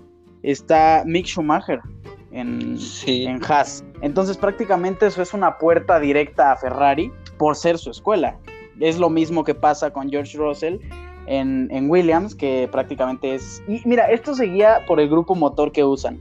Está 0.42 1.04
Mick 1.06 1.24
Schumacher 1.24 1.80
en, 2.32 2.76
en 3.06 3.40
Haas. 3.48 3.82
Entonces 4.02 4.36
prácticamente 4.36 5.06
eso 5.06 5.22
es 5.22 5.32
una 5.32 5.56
puerta 5.56 5.98
directa 5.98 6.52
a 6.52 6.56
Ferrari 6.58 7.10
por 7.38 7.56
ser 7.56 7.78
su 7.78 7.90
escuela. 7.90 8.38
Es 8.78 8.98
lo 8.98 9.08
mismo 9.08 9.42
que 9.42 9.54
pasa 9.54 9.90
con 9.90 10.10
George 10.10 10.36
Russell 10.36 10.80
en, 11.26 11.90
Williams, 11.90 12.34
que 12.34 12.68
prácticamente 12.70 13.34
es... 13.34 13.62
Y 13.68 13.82
mira, 13.84 14.10
esto 14.10 14.34
seguía 14.34 14.84
por 14.86 15.00
el 15.00 15.08
grupo 15.08 15.34
motor 15.34 15.72
que 15.72 15.84
usan, 15.84 16.20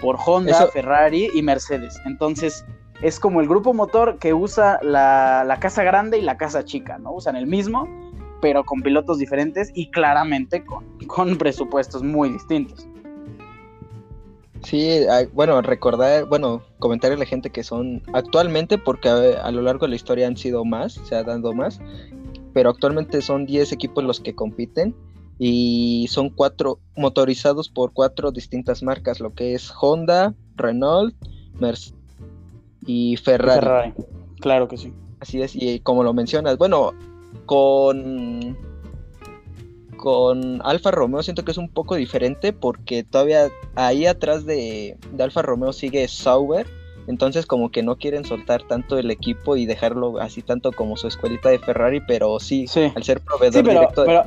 por 0.00 0.16
Honda, 0.24 0.66
Ferrari 0.68 1.28
y 1.34 1.42
Mercedes. 1.42 1.98
Entonces, 2.06 2.64
es 3.02 3.20
como 3.20 3.40
el 3.40 3.48
grupo 3.48 3.74
motor 3.74 4.18
que 4.18 4.34
usa 4.34 4.78
la, 4.82 5.56
casa 5.60 5.82
grande 5.82 6.18
y 6.18 6.22
la 6.22 6.36
casa 6.36 6.64
chica, 6.64 6.98
¿no? 6.98 7.12
Usan 7.12 7.36
el 7.36 7.46
mismo, 7.46 7.88
pero 8.40 8.64
con 8.64 8.82
pilotos 8.82 9.18
diferentes 9.18 9.70
y 9.74 9.90
claramente 9.90 10.64
con, 10.64 10.84
con 11.06 11.36
presupuestos 11.36 12.02
muy 12.02 12.30
distintos. 12.30 12.88
Sí, 14.64 15.06
bueno, 15.32 15.62
recordar, 15.62 16.24
bueno, 16.24 16.62
comentarle 16.80 17.14
a 17.14 17.18
la 17.18 17.26
gente 17.26 17.50
que 17.50 17.62
son 17.62 18.02
actualmente, 18.12 18.76
porque 18.76 19.08
a, 19.08 19.44
a, 19.44 19.52
lo 19.52 19.62
largo 19.62 19.86
de 19.86 19.90
la 19.90 19.96
historia 19.96 20.26
han 20.26 20.36
sido 20.36 20.64
más, 20.64 20.94
se 20.94 21.14
ha 21.14 21.22
dado 21.22 21.52
más, 21.52 21.80
pero 22.52 22.70
actualmente 22.70 23.22
son 23.22 23.46
10 23.46 23.72
equipos 23.72 24.04
los 24.04 24.20
que 24.20 24.34
compiten 24.34 24.94
y 25.38 26.06
son 26.10 26.30
cuatro 26.30 26.80
motorizados 26.96 27.68
por 27.68 27.92
cuatro 27.92 28.32
distintas 28.32 28.82
marcas, 28.82 29.20
lo 29.20 29.34
que 29.34 29.54
es 29.54 29.72
Honda, 29.80 30.34
Renault, 30.56 31.14
Mercedes 31.60 31.94
y 32.84 33.16
Ferrari. 33.16 33.60
Ferrari. 33.60 33.94
Claro 34.40 34.68
que 34.68 34.76
sí. 34.76 34.92
Así 35.20 35.42
es, 35.42 35.54
y 35.54 35.80
como 35.80 36.02
lo 36.02 36.12
mencionas, 36.12 36.58
bueno, 36.58 36.92
con 37.46 38.56
con 39.96 40.62
Alfa 40.64 40.92
Romeo 40.92 41.22
siento 41.24 41.44
que 41.44 41.50
es 41.50 41.58
un 41.58 41.68
poco 41.68 41.96
diferente 41.96 42.52
porque 42.52 43.02
todavía 43.02 43.48
ahí 43.74 44.06
atrás 44.06 44.46
de, 44.46 44.96
de 45.12 45.22
Alfa 45.22 45.42
Romeo 45.42 45.72
sigue 45.72 46.06
Sauber 46.06 46.66
entonces 47.08 47.46
como 47.46 47.70
que 47.70 47.82
no 47.82 47.96
quieren 47.96 48.24
soltar 48.24 48.62
tanto 48.64 48.98
el 48.98 49.10
equipo 49.10 49.56
y 49.56 49.64
dejarlo 49.64 50.20
así 50.20 50.42
tanto 50.42 50.72
como 50.72 50.96
su 50.96 51.08
escuelita 51.08 51.48
de 51.48 51.58
Ferrari, 51.58 52.00
pero 52.06 52.38
sí, 52.38 52.66
al 52.94 53.02
ser 53.02 53.20
proveedor 53.20 53.54
sí, 53.54 53.62
pero, 53.64 53.80
directo. 53.80 54.04
Pero 54.04 54.24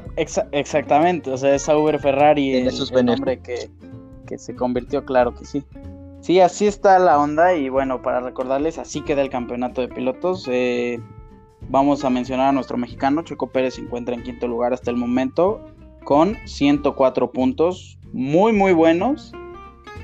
exactamente, 0.52 1.32
o 1.32 1.38
sea, 1.38 1.54
es 1.54 1.62
Sauber 1.62 2.00
Ferrari 2.00 2.56
el, 2.56 2.68
el 2.68 3.06
nombre 3.06 3.40
que, 3.40 3.70
que 4.28 4.38
se 4.40 4.56
convirtió, 4.56 5.06
claro 5.06 5.34
que 5.36 5.46
sí. 5.46 5.64
Sí, 6.22 6.40
así 6.40 6.66
está 6.66 6.98
la 6.98 7.20
onda 7.20 7.54
y 7.54 7.70
bueno, 7.70 8.02
para 8.02 8.20
recordarles, 8.20 8.80
así 8.80 9.02
queda 9.02 9.22
el 9.22 9.30
campeonato 9.30 9.82
de 9.82 9.88
pilotos. 9.88 10.48
Eh, 10.52 11.00
vamos 11.70 12.04
a 12.04 12.10
mencionar 12.10 12.50
a 12.50 12.52
nuestro 12.52 12.78
mexicano, 12.78 13.22
Checo 13.22 13.48
Pérez 13.48 13.76
se 13.76 13.82
encuentra 13.82 14.16
en 14.16 14.24
quinto 14.24 14.48
lugar 14.48 14.74
hasta 14.74 14.90
el 14.90 14.98
momento 14.98 15.64
con 16.04 16.36
104 16.46 17.32
puntos, 17.32 18.00
muy 18.12 18.54
muy 18.54 18.74
buenos. 18.74 19.34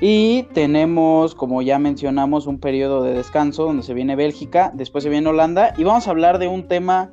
Y 0.00 0.44
tenemos, 0.54 1.34
como 1.34 1.60
ya 1.62 1.78
mencionamos, 1.78 2.46
un 2.46 2.60
periodo 2.60 3.02
de 3.02 3.14
descanso 3.14 3.64
donde 3.64 3.82
se 3.82 3.94
viene 3.94 4.14
Bélgica, 4.14 4.70
después 4.74 5.02
se 5.02 5.10
viene 5.10 5.28
Holanda 5.28 5.74
y 5.76 5.84
vamos 5.84 6.06
a 6.06 6.10
hablar 6.10 6.38
de 6.38 6.46
un 6.46 6.68
tema 6.68 7.10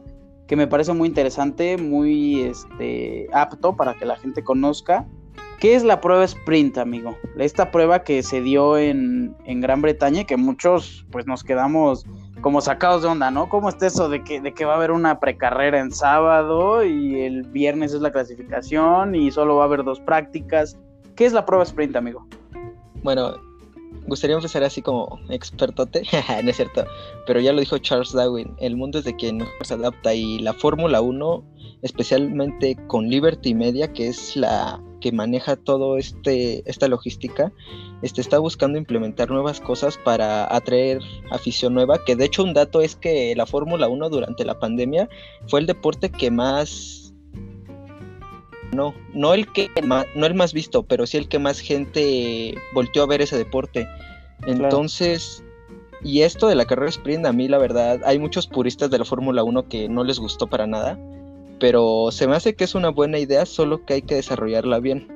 que 0.48 0.56
me 0.56 0.68
parece 0.68 0.94
muy 0.94 1.08
interesante, 1.08 1.78
muy 1.78 2.42
este, 2.42 3.28
apto 3.34 3.76
para 3.76 3.96
que 3.96 4.06
la 4.06 4.18
gente 4.18 4.44
conozca. 4.44 5.08
¿Qué 5.60 5.74
es 5.74 5.84
la 5.84 6.02
prueba 6.02 6.26
sprint, 6.26 6.78
amigo? 6.78 7.18
Esta 7.38 7.72
prueba 7.72 8.04
que 8.04 8.22
se 8.22 8.42
dio 8.42 8.78
en, 8.78 9.36
en, 9.46 9.62
Gran 9.62 9.82
Bretaña 9.82 10.22
y 10.22 10.26
que 10.26 10.38
muchos 10.38 11.06
pues 11.12 11.26
nos 11.26 11.44
quedamos 11.44 12.06
como 12.42 12.62
sacados 12.62 13.02
de 13.02 13.08
onda, 13.08 13.32
¿no? 13.32 13.50
¿Cómo 13.50 13.70
está 13.70 13.88
eso 13.88 14.10
de 14.10 14.24
que, 14.24 14.42
de 14.42 14.54
que 14.54 14.66
va 14.66 14.74
a 14.74 14.76
haber 14.76 14.92
una 14.92 15.20
precarrera 15.20 15.80
en 15.80 15.92
sábado 15.92 16.84
y 16.84 17.22
el 17.22 17.44
viernes 17.44 17.94
es 17.94 18.02
la 18.02 18.12
clasificación 18.12 19.16
y 19.16 19.32
solo 19.32 19.56
va 19.56 19.64
a 19.64 19.66
haber 19.66 19.84
dos 19.84 20.02
prácticas? 20.02 20.78
¿Qué 21.16 21.26
es 21.26 21.34
la 21.34 21.46
prueba 21.46 21.64
sprint, 21.64 21.96
amigo? 21.96 22.28
Bueno, 23.06 23.36
gustaría 24.08 24.36
empezar 24.36 24.64
así 24.64 24.82
como 24.82 25.20
expertote, 25.30 26.02
no 26.44 26.50
es 26.50 26.56
cierto, 26.56 26.86
pero 27.28 27.40
ya 27.40 27.54
lo 27.54 27.60
dijo 27.60 27.78
Charles 27.78 28.14
Darwin, 28.14 28.56
el 28.58 28.76
mundo 28.76 28.98
es 28.98 29.06
de 29.06 29.16
quien 29.16 29.46
se 29.62 29.76
adapta 29.76 30.16
y 30.16 30.40
la 30.40 30.54
Fórmula 30.54 31.02
1, 31.02 31.44
especialmente 31.84 32.76
con 32.88 33.08
Liberty 33.08 33.54
Media, 33.54 33.94
que 33.94 34.08
es 34.08 34.36
la 34.36 34.82
que 35.02 35.12
maneja 35.12 35.56
todo 35.56 36.00
este 36.00 36.68
esta 36.68 36.88
logística, 36.88 37.54
este 38.02 38.22
está 38.22 38.40
buscando 38.40 38.80
implementar 38.80 39.30
nuevas 39.30 39.62
cosas 39.62 40.00
para 40.04 40.52
atraer 40.56 41.00
afición 41.30 41.76
nueva, 41.76 42.04
que 42.04 42.16
de 42.16 42.26
hecho 42.26 42.44
un 42.44 42.56
dato 42.56 42.82
es 42.82 42.96
que 42.96 43.36
la 43.36 43.46
Fórmula 43.46 43.88
1 43.88 44.10
durante 44.10 44.46
la 44.46 44.58
pandemia 44.58 45.10
fue 45.46 45.60
el 45.60 45.68
deporte 45.68 46.10
que 46.10 46.32
más 46.32 47.05
no, 48.76 48.94
no 49.14 49.34
el 49.34 49.52
que 49.52 49.70
más, 49.84 50.06
no 50.16 50.26
el 50.26 50.36
más 50.36 50.54
visto, 50.54 50.84
pero 50.84 51.08
sí 51.08 51.18
el 51.18 51.28
que 51.28 51.40
más 51.40 51.60
gente 51.60 52.56
volteó 52.74 53.04
a 53.04 53.08
ver 53.08 53.22
ese 53.22 53.38
deporte. 53.38 53.88
Entonces, 54.46 55.44
y 56.04 56.22
esto 56.22 56.48
de 56.48 56.56
la 56.56 56.66
carrera 56.66 56.90
sprint, 56.90 57.26
a 57.26 57.34
mí 57.34 57.48
la 57.48 57.58
verdad, 57.58 58.02
hay 58.06 58.20
muchos 58.20 58.48
puristas 58.48 58.92
de 58.92 59.00
la 59.00 59.06
Fórmula 59.06 59.44
1 59.44 59.68
que 59.68 59.90
no 59.90 60.04
les 60.04 60.20
gustó 60.20 60.48
para 60.48 60.68
nada, 60.68 61.00
pero 61.60 62.10
se 62.12 62.28
me 62.28 62.36
hace 62.36 62.54
que 62.54 62.64
es 62.64 62.76
una 62.76 62.90
buena 62.90 63.18
idea, 63.18 63.46
solo 63.46 63.86
que 63.86 63.96
hay 63.96 64.02
que 64.04 64.16
desarrollarla 64.16 64.80
bien. 64.80 65.08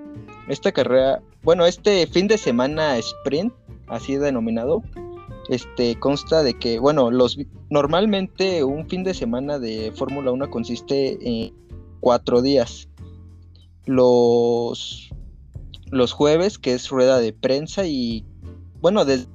Esta 0.47 0.71
carrera, 0.71 1.21
bueno, 1.43 1.67
este 1.67 2.07
fin 2.07 2.27
de 2.27 2.39
semana 2.39 2.97
sprint, 2.97 3.53
así 3.87 4.15
denominado, 4.15 4.81
este 5.49 5.95
consta 5.99 6.41
de 6.41 6.55
que, 6.55 6.79
bueno, 6.79 7.11
los 7.11 7.37
normalmente 7.69 8.63
un 8.63 8.87
fin 8.87 9.03
de 9.03 9.13
semana 9.13 9.59
de 9.59 9.91
Fórmula 9.95 10.31
1 10.31 10.49
consiste 10.49 11.19
en 11.21 11.53
cuatro 11.99 12.41
días 12.41 12.88
los, 13.89 15.09
los 15.89 16.13
jueves, 16.13 16.59
que 16.59 16.73
es 16.73 16.89
rueda 16.89 17.19
de 17.19 17.33
prensa 17.33 17.85
y 17.85 18.23
bueno, 18.81 19.03
de 19.03 19.25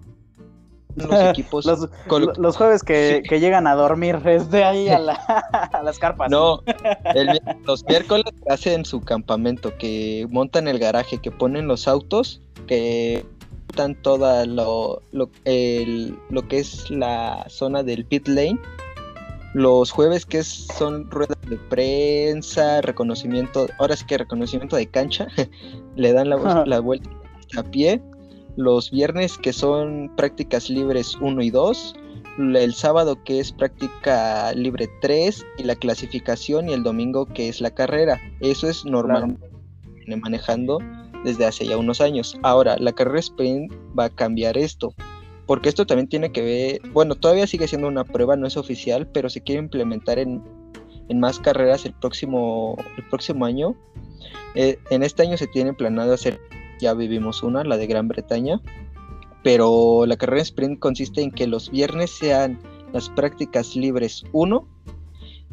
los 0.95 1.11
equipos. 1.31 1.67
los, 1.67 2.57
jueves 2.57 2.85
que, 2.85 3.23
llegan 3.29 3.67
a 3.67 3.75
dormir 3.75 4.21
desde 4.23 4.63
ahí 4.63 4.89
a, 4.89 5.01
las 5.01 5.99
carpas. 5.99 6.31
No, 6.31 6.63
los 7.67 7.85
miércoles 7.85 8.33
hacen 8.49 8.85
su 8.85 9.01
campamento, 9.01 9.77
que 9.77 10.27
montan 10.31 10.69
el 10.69 10.79
garaje, 10.79 11.19
que 11.19 11.33
ponen 11.33 11.67
los 11.67 11.89
autos, 11.89 12.41
que 12.69 13.27
montan 13.67 14.01
toda 14.03 14.47
lo, 14.47 15.03
lo, 15.11 15.29
lo 16.31 16.49
que 16.49 16.59
es 16.59 16.91
la 16.91 17.45
zona 17.49 17.83
del 17.83 18.05
pit 18.05 18.29
lane 18.29 18.61
los 19.55 19.93
jueves 19.93 20.27
que 20.27 20.43
son 20.43 21.09
ruedas 21.11 21.39
de 21.49 21.57
prensa, 21.57 22.81
reconocimiento, 22.81 23.69
ahora 23.79 23.97
sí 23.97 24.05
que 24.05 24.19
reconocimiento 24.19 24.77
de 24.77 24.89
cancha, 24.89 25.29
le 25.97 26.13
dan 26.13 26.29
la, 26.29 26.65
la, 26.67 26.81
vuelta 26.81 27.09
a 27.57 27.63
pie. 27.63 28.03
Los 28.57 28.91
viernes 28.91 29.39
que 29.39 29.53
son 29.53 30.13
prácticas 30.17 30.69
libres 30.69 31.17
1 31.21 31.41
y 31.41 31.51
2. 31.51 31.95
El 32.39 32.75
sábado 32.75 33.23
que 33.23 33.39
es 33.39 33.53
práctica 33.53 34.53
libre 34.55 34.89
3 35.01 35.47
y 35.59 35.63
la 35.63 35.77
clasificación 35.77 36.69
y 36.69 36.73
el 36.73 36.83
domingo 36.83 37.27
que 37.27 37.49
es 37.49 37.61
la 37.61 37.71
carrera. 37.71 38.21
Eso 38.41 38.69
es 38.69 38.85
normal 38.85 39.39
manejando 40.21 40.79
desde 41.25 41.47
hace 41.47 41.65
ya 41.65 41.77
unos 41.77 42.01
años. 42.01 42.37
Ahora, 42.43 42.77
la 42.79 42.93
carrera 42.93 43.21
sprint 43.21 43.73
va 43.97 44.07
a 44.07 44.11
cambiar 44.11 44.59
esto 44.59 44.95
porque 45.47 45.69
esto 45.69 45.87
también 45.87 46.09
tiene 46.09 46.33
que 46.33 46.43
ver, 46.43 46.93
bueno, 46.93 47.15
todavía 47.15 47.47
sigue 47.47 47.69
siendo 47.69 47.89
una 47.89 48.05
prueba, 48.05 48.37
no 48.37 48.47
es 48.47 48.57
oficial, 48.57 49.07
pero 49.07 49.29
se 49.29 49.43
quiere 49.43 49.61
implementar 49.61 50.19
en, 50.19 50.43
más 51.15 51.39
carreras 51.39 51.85
el 51.85 51.93
próximo, 51.93 52.77
el 52.97 53.05
próximo 53.09 53.45
año. 53.45 53.75
Eh, 54.55 54.79
en 54.91 55.03
este 55.03 55.23
año 55.23 55.37
se 55.37 55.47
tiene 55.47 55.75
planeado 55.75 56.15
hacer, 56.15 56.41
ya 56.81 56.95
vivimos 56.95 57.43
una, 57.43 57.63
la 57.65 57.77
de 57.77 57.87
Gran 57.87 58.09
Bretaña, 58.09 58.61
pero 59.43 60.07
la 60.07 60.17
carrera 60.17 60.43
sprint 60.43 60.79
consiste 60.79 61.21
en 61.21 61.31
que 61.31 61.47
los 61.47 61.71
viernes 61.71 62.11
sean 62.11 62.59
las 62.93 63.11
prácticas 63.11 63.77
libres 63.77 64.25
1 64.33 64.67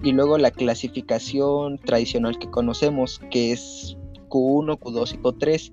y 0.04 0.14
luego 0.14 0.38
la 0.38 0.52
clasificación 0.52 1.78
tradicional 1.80 2.40
que 2.40 2.50
conocemos, 2.50 3.20
que 3.30 3.52
es 3.52 3.98
Q1, 4.32 4.80
Q2 4.80 5.14
y 5.14 5.18
Q3 5.18 5.72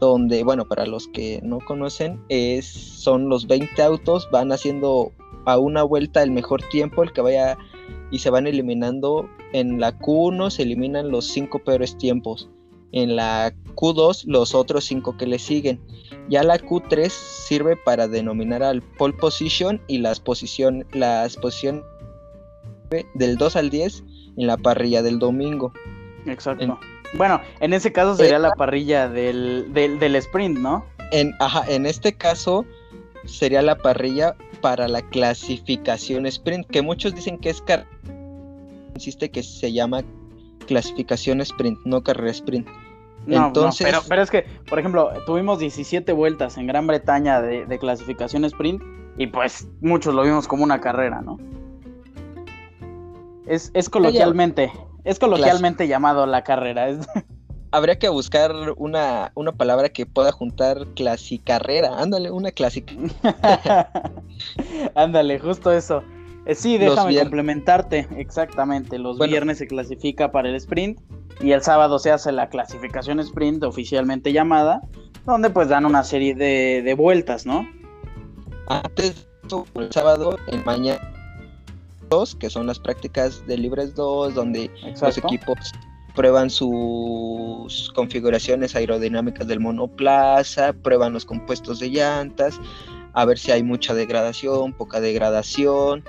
donde, 0.00 0.42
bueno, 0.42 0.66
para 0.66 0.86
los 0.86 1.06
que 1.08 1.40
no 1.42 1.58
conocen, 1.60 2.20
es, 2.28 2.66
son 2.66 3.28
los 3.28 3.46
20 3.46 3.80
autos, 3.82 4.28
van 4.32 4.50
haciendo 4.50 5.12
a 5.44 5.58
una 5.58 5.82
vuelta 5.82 6.22
el 6.22 6.30
mejor 6.30 6.62
tiempo, 6.70 7.02
el 7.02 7.12
que 7.12 7.20
vaya 7.20 7.56
y 8.10 8.18
se 8.18 8.30
van 8.30 8.46
eliminando. 8.46 9.28
En 9.52 9.78
la 9.80 9.96
Q1 9.98 10.50
se 10.50 10.62
eliminan 10.62 11.10
los 11.10 11.26
5 11.26 11.60
peores 11.60 11.96
tiempos. 11.96 12.48
en 12.92 13.14
la 13.14 13.54
Q2 13.76 14.24
los 14.26 14.52
otros 14.52 14.84
cinco 14.84 15.16
que 15.16 15.26
le 15.26 15.38
siguen. 15.38 15.80
Ya 16.28 16.42
la 16.42 16.58
Q3 16.58 17.08
sirve 17.08 17.76
para 17.76 18.08
denominar 18.08 18.64
al 18.64 18.82
pole 18.82 19.14
position 19.14 19.80
y 19.86 19.98
las 19.98 20.18
posiciones 20.18 20.86
las 20.92 21.36
posiciones 21.36 21.84
del 23.14 23.36
2 23.36 23.54
al 23.54 23.70
10 23.70 24.04
en 24.38 24.46
la 24.48 24.56
parrilla 24.56 25.02
del 25.02 25.20
domingo. 25.20 25.72
Exacto. 26.26 26.80
Bueno, 27.14 27.40
en 27.60 27.72
ese 27.72 27.92
caso 27.92 28.16
sería 28.16 28.38
la 28.38 28.52
parrilla 28.52 29.08
del, 29.08 29.72
del, 29.72 30.16
sprint, 30.16 30.58
¿no? 30.58 30.84
En, 31.12 31.34
ajá, 31.40 31.64
en 31.68 31.86
este 31.86 32.12
caso 32.12 32.64
sería 33.24 33.62
la 33.62 33.76
parrilla 33.76 34.36
para 34.60 34.88
la 34.88 35.02
clasificación 35.02 36.26
sprint, 36.26 36.66
que 36.68 36.82
muchos 36.82 37.14
dicen 37.14 37.38
que 37.38 37.50
es 37.50 37.60
car 37.62 37.86
insiste 38.94 39.30
que 39.30 39.42
se 39.42 39.72
llama 39.72 40.02
clasificación 40.66 41.40
sprint, 41.40 41.78
no 41.84 42.02
carrera 42.02 42.30
sprint. 42.30 42.68
No, 43.26 43.48
Entonces, 43.48 43.86
pero, 43.86 44.00
pero, 44.08 44.22
es 44.22 44.30
que, 44.30 44.46
por 44.68 44.78
ejemplo, 44.78 45.10
tuvimos 45.26 45.58
17 45.58 46.12
vueltas 46.12 46.56
en 46.56 46.66
Gran 46.66 46.86
Bretaña 46.86 47.40
de, 47.42 47.66
de, 47.66 47.78
clasificación 47.78 48.44
sprint 48.44 48.82
y 49.18 49.26
pues 49.26 49.68
muchos 49.80 50.14
lo 50.14 50.22
vimos 50.22 50.48
como 50.48 50.64
una 50.64 50.80
carrera, 50.80 51.20
¿no? 51.20 51.38
Es, 53.46 53.70
es 53.74 53.90
coloquialmente, 53.90 54.72
es 55.04 55.18
coloquialmente 55.18 55.88
llamado 55.88 56.26
la 56.26 56.42
carrera. 56.42 56.88
Habría 57.72 57.98
que 57.98 58.08
buscar 58.08 58.52
una, 58.76 59.30
una 59.36 59.52
palabra 59.52 59.90
que 59.90 60.04
pueda 60.04 60.32
juntar 60.32 60.86
clasicarrera. 60.96 62.00
Ándale, 62.00 62.30
una 62.30 62.50
clásica. 62.50 62.94
Ándale, 64.96 65.38
justo 65.38 65.70
eso. 65.70 66.02
Eh, 66.46 66.56
sí, 66.56 66.78
déjame 66.78 67.16
complementarte. 67.16 68.08
Exactamente. 68.16 68.98
Los 68.98 69.18
viernes 69.18 69.58
se 69.58 69.68
clasifica 69.68 70.32
para 70.32 70.48
el 70.48 70.56
sprint 70.56 71.00
y 71.40 71.52
el 71.52 71.62
sábado 71.62 72.00
se 72.00 72.10
hace 72.10 72.32
la 72.32 72.48
clasificación 72.48 73.20
sprint 73.20 73.62
oficialmente 73.62 74.32
llamada, 74.32 74.80
donde 75.24 75.50
pues 75.50 75.68
dan 75.68 75.86
una 75.86 76.02
serie 76.02 76.34
de, 76.34 76.82
de 76.82 76.94
vueltas, 76.94 77.46
¿no? 77.46 77.68
Antes, 78.66 79.28
el 79.74 79.92
sábado, 79.92 80.36
el 80.48 80.64
mañana 80.64 81.19
que 82.40 82.50
son 82.50 82.66
las 82.66 82.80
prácticas 82.80 83.46
de 83.46 83.56
Libres 83.56 83.94
2, 83.94 84.34
donde 84.34 84.68
los 85.00 85.16
equipos 85.16 85.72
prueban 86.16 86.50
sus 86.50 87.92
configuraciones 87.94 88.74
aerodinámicas 88.74 89.46
del 89.46 89.60
monoplaza, 89.60 90.72
prueban 90.72 91.12
los 91.12 91.24
compuestos 91.24 91.78
de 91.78 91.90
llantas, 91.90 92.60
a 93.12 93.24
ver 93.24 93.38
si 93.38 93.52
hay 93.52 93.62
mucha 93.62 93.94
degradación, 93.94 94.72
poca 94.72 95.00
degradación. 95.00 96.02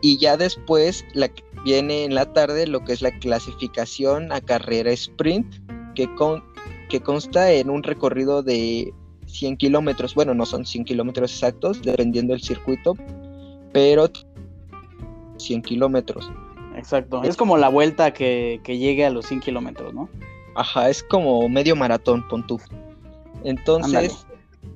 Y 0.00 0.16
ya 0.18 0.36
después 0.36 1.04
la, 1.12 1.28
viene 1.64 2.04
en 2.04 2.14
la 2.14 2.32
tarde 2.32 2.68
lo 2.68 2.84
que 2.84 2.92
es 2.92 3.02
la 3.02 3.10
clasificación 3.18 4.30
a 4.30 4.40
carrera 4.40 4.92
sprint, 4.92 5.56
que, 5.96 6.14
con, 6.14 6.44
que 6.88 7.00
consta 7.00 7.50
en 7.50 7.68
un 7.68 7.82
recorrido 7.82 8.44
de 8.44 8.94
100 9.26 9.56
kilómetros. 9.56 10.14
Bueno, 10.14 10.34
no 10.34 10.46
son 10.46 10.64
100 10.64 10.84
kilómetros 10.84 11.32
exactos, 11.32 11.82
dependiendo 11.82 12.32
del 12.32 12.42
circuito, 12.42 12.94
pero 13.72 14.08
100 15.38 15.62
kilómetros. 15.62 16.30
Exacto, 16.76 17.22
es 17.22 17.36
como 17.36 17.56
la 17.56 17.68
vuelta 17.68 18.12
que, 18.12 18.60
llegue 18.66 19.06
a 19.06 19.10
los 19.10 19.26
100 19.26 19.40
kilómetros, 19.40 19.94
¿no? 19.94 20.08
Ajá, 20.54 20.90
es 20.90 21.02
como 21.02 21.48
medio 21.48 21.74
maratón, 21.74 22.26
pon 22.28 22.46
tú. 22.46 22.60
Entonces, 23.44 24.26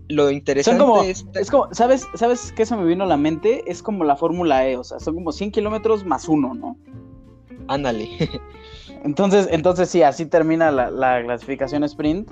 lo 0.08 0.30
interesante 0.30 1.10
es... 1.10 1.26
es 1.34 1.50
como, 1.50 1.72
¿sabes, 1.72 2.06
¿sabes 2.14 2.52
qué 2.52 2.64
se 2.64 2.76
me 2.76 2.84
vino 2.84 3.04
a 3.04 3.06
la 3.06 3.16
mente? 3.16 3.62
Es 3.66 3.82
como 3.82 4.04
la 4.04 4.16
Fórmula 4.16 4.66
E, 4.66 4.76
o 4.76 4.84
sea, 4.84 4.98
son 4.98 5.14
como 5.14 5.32
100 5.32 5.52
kilómetros 5.52 6.04
más 6.04 6.28
uno, 6.28 6.54
¿no? 6.54 6.76
Ándale. 7.68 8.08
entonces, 9.04 9.48
entonces 9.50 9.90
sí, 9.90 10.02
así 10.02 10.26
termina 10.26 10.70
la, 10.70 10.90
la 10.90 11.22
clasificación 11.22 11.84
sprint. 11.84 12.30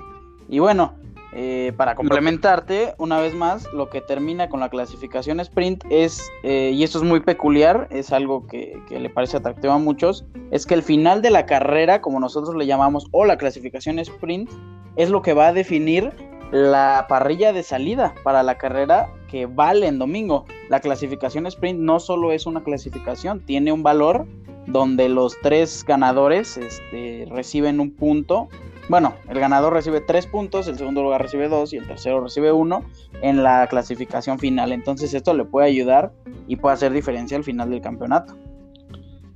Y 0.49 0.59
bueno, 0.59 0.95
eh, 1.31 1.73
para 1.77 1.95
complementarte, 1.95 2.95
una 2.97 3.19
vez 3.19 3.35
más, 3.35 3.71
lo 3.73 3.89
que 3.89 4.01
termina 4.01 4.49
con 4.49 4.59
la 4.59 4.69
clasificación 4.69 5.39
sprint 5.39 5.83
es, 5.89 6.31
eh, 6.43 6.71
y 6.73 6.83
esto 6.83 6.97
es 6.97 7.03
muy 7.03 7.19
peculiar, 7.19 7.87
es 7.91 8.11
algo 8.11 8.47
que, 8.47 8.81
le 8.89 9.09
parece 9.09 9.37
atractivo 9.37 9.73
a 9.73 9.77
muchos, 9.77 10.25
es 10.49 10.65
que 10.65 10.73
el 10.73 10.81
final 10.81 11.21
de 11.21 11.29
la 11.29 11.45
carrera, 11.45 12.01
como 12.01 12.19
nosotros 12.19 12.55
le 12.55 12.65
llamamos, 12.65 13.07
o 13.11 13.25
la 13.25 13.37
clasificación 13.37 13.99
sprint, 13.99 14.49
es 14.95 15.09
lo 15.11 15.21
que 15.21 15.33
va 15.33 15.47
a 15.47 15.53
definir 15.53 16.11
la 16.51 17.05
parrilla 17.07 17.53
de 17.53 17.61
salida 17.61 18.15
para 18.23 18.41
la 18.41 18.57
carrera 18.57 19.13
que 19.27 19.45
vale 19.45 19.85
en 19.85 19.99
domingo. 19.99 20.45
La 20.67 20.79
clasificación 20.79 21.45
sprint 21.45 21.79
no 21.79 21.99
solo 21.99 22.31
es 22.31 22.47
una 22.47 22.63
clasificación, 22.63 23.45
tiene 23.45 23.71
un 23.71 23.83
valor 23.83 24.25
donde 24.65 25.09
los 25.09 25.37
tres 25.41 25.83
ganadores 25.85 26.57
este, 26.57 27.27
reciben 27.29 27.79
un 27.79 27.91
punto 27.91 28.49
bueno, 28.89 29.13
el 29.29 29.39
ganador 29.39 29.71
recibe 29.71 30.01
tres 30.01 30.25
puntos, 30.25 30.67
el 30.67 30.77
segundo 30.77 31.03
lugar 31.03 31.21
recibe 31.21 31.47
dos 31.47 31.73
y 31.73 31.77
el 31.77 31.87
tercero 31.87 32.21
recibe 32.21 32.51
uno 32.51 32.83
en 33.21 33.43
la 33.43 33.67
clasificación 33.67 34.39
final. 34.39 34.71
Entonces 34.71 35.13
esto 35.13 35.35
le 35.35 35.45
puede 35.45 35.67
ayudar 35.67 36.11
y 36.47 36.55
puede 36.55 36.73
hacer 36.73 36.91
diferencia 36.91 37.37
al 37.37 37.43
final 37.43 37.69
del 37.69 37.81
campeonato. 37.81 38.35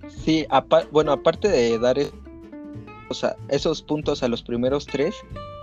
Sí, 0.09 0.47
bueno, 0.91 1.11
aparte 1.11 1.49
de 1.49 1.77
dar 1.77 1.97
esos 3.49 3.81
puntos 3.83 4.23
a 4.23 4.27
los 4.27 4.41
primeros 4.41 4.87
tres, 4.87 5.15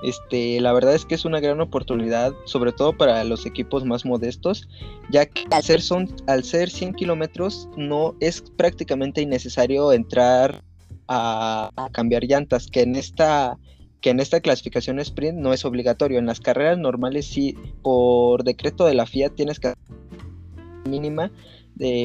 este, 0.05 0.61
la 0.61 0.73
verdad 0.73 0.95
es 0.95 1.05
que 1.05 1.17
es 1.17 1.25
una 1.25 1.41
gran 1.41 1.61
oportunidad, 1.61 2.33
sobre 2.45 2.71
todo 2.71 2.97
para 2.97 3.25
los 3.25 3.45
equipos 3.45 3.85
más 3.85 4.05
modestos, 4.05 4.69
ya 5.11 5.27
que 5.27 5.45
al 5.51 5.65
ser, 5.65 5.83
son, 5.83 6.09
al 6.29 6.45
ser 6.45 6.71
100 6.71 6.95
kilómetros 6.95 7.69
no 7.77 8.15
es 8.21 8.41
prácticamente 8.57 9.21
innecesario 9.21 9.93
entrar 9.93 10.63
a 11.09 11.71
cambiar 11.91 12.23
llantas, 12.23 12.69
que 12.69 12.83
en 12.83 12.95
esta 12.95 13.59
que 14.01 14.11
en 14.11 14.21
esta 14.21 14.41
clasificación 14.41 14.99
sprint 14.99 15.39
no 15.39 15.53
es 15.53 15.65
obligatorio. 15.65 16.19
En 16.19 16.27
las 16.27 16.41
carreras 16.41 16.79
normales 16.79 17.27
sí, 17.27 17.57
por 17.83 18.45
decreto 18.45 18.85
de 18.87 18.95
la 18.95 19.07
FIA 19.07 19.31
tienes 19.31 19.61
que 19.61 19.75
mínima 20.89 21.31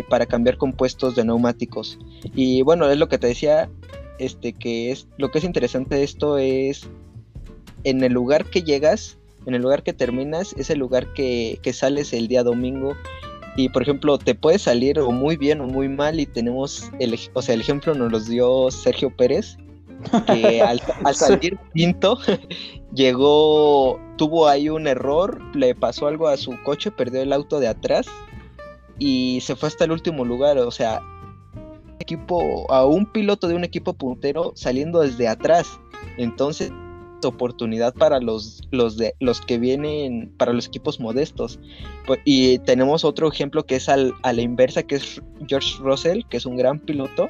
para 0.09 0.25
cambiar 0.25 0.57
compuestos 0.57 1.15
de 1.15 1.25
neumáticos. 1.25 1.99
Y 2.33 2.61
bueno, 2.61 2.89
es 2.89 2.97
lo 2.97 3.09
que 3.09 3.17
te 3.17 3.27
decía, 3.27 3.69
este 4.19 4.53
que 4.53 4.91
es 4.91 5.07
lo 5.17 5.31
que 5.31 5.39
es 5.39 5.43
interesante 5.43 5.95
de 5.95 6.03
esto 6.03 6.37
es 6.37 6.87
en 7.83 8.03
el 8.03 8.13
lugar 8.13 8.45
que 8.45 8.61
llegas, 8.61 9.17
en 9.45 9.53
el 9.53 9.61
lugar 9.61 9.83
que 9.83 9.93
terminas, 9.93 10.53
es 10.57 10.69
el 10.69 10.79
lugar 10.79 11.13
que, 11.13 11.59
que 11.61 11.73
sales 11.73 12.13
el 12.13 12.27
día 12.27 12.43
domingo. 12.43 12.95
Y 13.57 13.69
por 13.69 13.83
ejemplo, 13.83 14.17
te 14.17 14.35
puede 14.35 14.59
salir 14.59 14.99
o 14.99 15.11
muy 15.11 15.37
bien 15.37 15.61
o 15.61 15.67
muy 15.67 15.87
mal. 15.87 16.19
Y 16.19 16.25
tenemos 16.25 16.91
el, 16.99 17.17
o 17.33 17.41
sea, 17.41 17.55
el 17.55 17.61
ejemplo 17.61 17.93
nos 17.93 18.11
lo 18.11 18.19
dio 18.19 18.69
Sergio 18.71 19.15
Pérez, 19.15 19.57
que 20.27 20.61
al, 20.61 20.79
salir 21.13 21.57
quinto 21.73 22.17
llegó, 22.93 23.99
tuvo 24.17 24.47
ahí 24.47 24.69
un 24.69 24.87
error, 24.87 25.41
le 25.55 25.75
pasó 25.75 26.07
algo 26.07 26.27
a 26.27 26.37
su 26.37 26.55
coche, 26.63 26.91
perdió 26.91 27.21
el 27.21 27.33
auto 27.33 27.59
de 27.59 27.67
atrás 27.67 28.07
y 28.99 29.39
se 29.41 29.55
fue 29.55 29.67
hasta 29.67 29.85
el 29.85 29.91
último 29.91 30.25
lugar, 30.25 30.57
o 30.57 30.71
sea, 30.71 31.01
equipo 31.99 32.71
a 32.71 32.85
un 32.85 33.05
piloto 33.05 33.47
de 33.47 33.55
un 33.55 33.63
equipo 33.63 33.93
puntero 33.93 34.53
saliendo 34.55 35.01
desde 35.01 35.27
atrás. 35.27 35.79
Entonces, 36.17 36.71
oportunidad 37.25 37.93
para 37.93 38.19
los, 38.19 38.61
los, 38.71 38.97
de, 38.97 39.15
los 39.19 39.41
que 39.41 39.57
vienen, 39.57 40.33
para 40.37 40.53
los 40.53 40.67
equipos 40.67 40.99
modestos. 40.99 41.59
Pues, 42.05 42.19
y 42.23 42.59
tenemos 42.59 43.03
otro 43.03 43.29
ejemplo 43.29 43.65
que 43.65 43.75
es 43.75 43.89
al, 43.89 44.13
a 44.23 44.33
la 44.33 44.41
inversa, 44.41 44.83
que 44.83 44.95
es 44.95 45.21
George 45.47 45.75
Russell, 45.79 46.21
que 46.29 46.37
es 46.37 46.45
un 46.45 46.57
gran 46.57 46.79
piloto, 46.79 47.29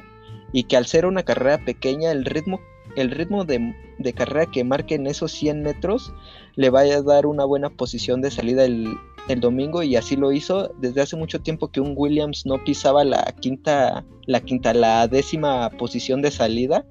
y 0.52 0.64
que 0.64 0.76
al 0.76 0.86
ser 0.86 1.06
una 1.06 1.22
carrera 1.22 1.64
pequeña, 1.64 2.12
el 2.12 2.24
ritmo, 2.24 2.60
el 2.96 3.10
ritmo 3.10 3.44
de, 3.44 3.74
carrera 4.14 4.46
que 4.46 4.64
marque 4.64 4.94
en 4.94 5.06
esos 5.06 5.32
100 5.32 5.62
metros 5.62 6.12
le 6.54 6.70
vaya 6.70 6.98
a 6.98 7.02
dar 7.02 7.26
una 7.26 7.44
buena 7.44 7.70
posición 7.70 8.20
de 8.22 8.30
salida 8.30 8.64
el, 8.64 8.96
domingo 9.40 9.82
y 9.82 9.96
así 9.96 10.14
lo 10.14 10.30
hizo 10.30 10.70
desde 10.78 11.00
hace 11.00 11.16
mucho 11.16 11.40
tiempo 11.40 11.66
que 11.66 11.80
un 11.80 11.94
Williams 11.96 12.46
no 12.46 12.62
pisaba 12.62 13.02
la 13.02 13.34
quinta, 13.40 14.04
la 14.24 14.40
quinta, 14.40 14.72
la 14.72 15.08
décima 15.08 15.68
posición 15.70 16.22
de 16.22 16.30
salida. 16.30 16.86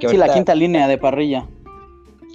sí, 0.00 0.16
la 0.16 0.34
quinta 0.34 0.56
línea 0.56 0.88
de 0.88 0.98
parrilla. 0.98 1.46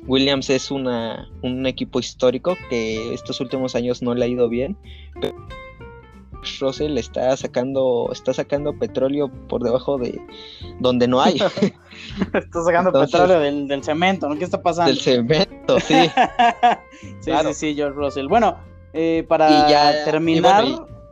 Williams 0.08 0.50
es 0.50 0.72
una, 0.72 1.30
un 1.42 1.66
equipo 1.66 2.00
histórico 2.00 2.56
que 2.70 3.14
estos 3.14 3.42
últimos 3.42 3.76
años 3.76 4.02
no 4.02 4.14
le 4.16 4.24
ha 4.24 4.28
ido 4.30 4.48
bien. 4.48 4.78
Russell 6.60 6.98
está 6.98 7.36
sacando, 7.38 8.10
está 8.12 8.34
sacando 8.34 8.78
petróleo 8.78 9.30
por 9.48 9.64
debajo 9.64 9.98
de 9.98 10.20
donde 10.80 11.08
no 11.08 11.22
hay. 11.22 11.36
está 12.34 12.64
sacando 12.64 12.92
petróleo 12.92 13.40
del, 13.40 13.84
cemento, 13.84 14.30
¿no? 14.30 14.38
¿Qué 14.38 14.44
está 14.44 14.62
pasando? 14.62 14.92
Del 14.92 15.02
cemento, 15.02 15.80
sí. 15.80 15.94
sí, 17.22 17.32
sí, 17.32 17.54
sí, 17.54 17.76
George 17.76 17.98
Russell. 17.98 18.28
Bueno, 18.28 18.58
eh, 18.94 19.26
para 19.28 20.04
terminar. 20.06 20.66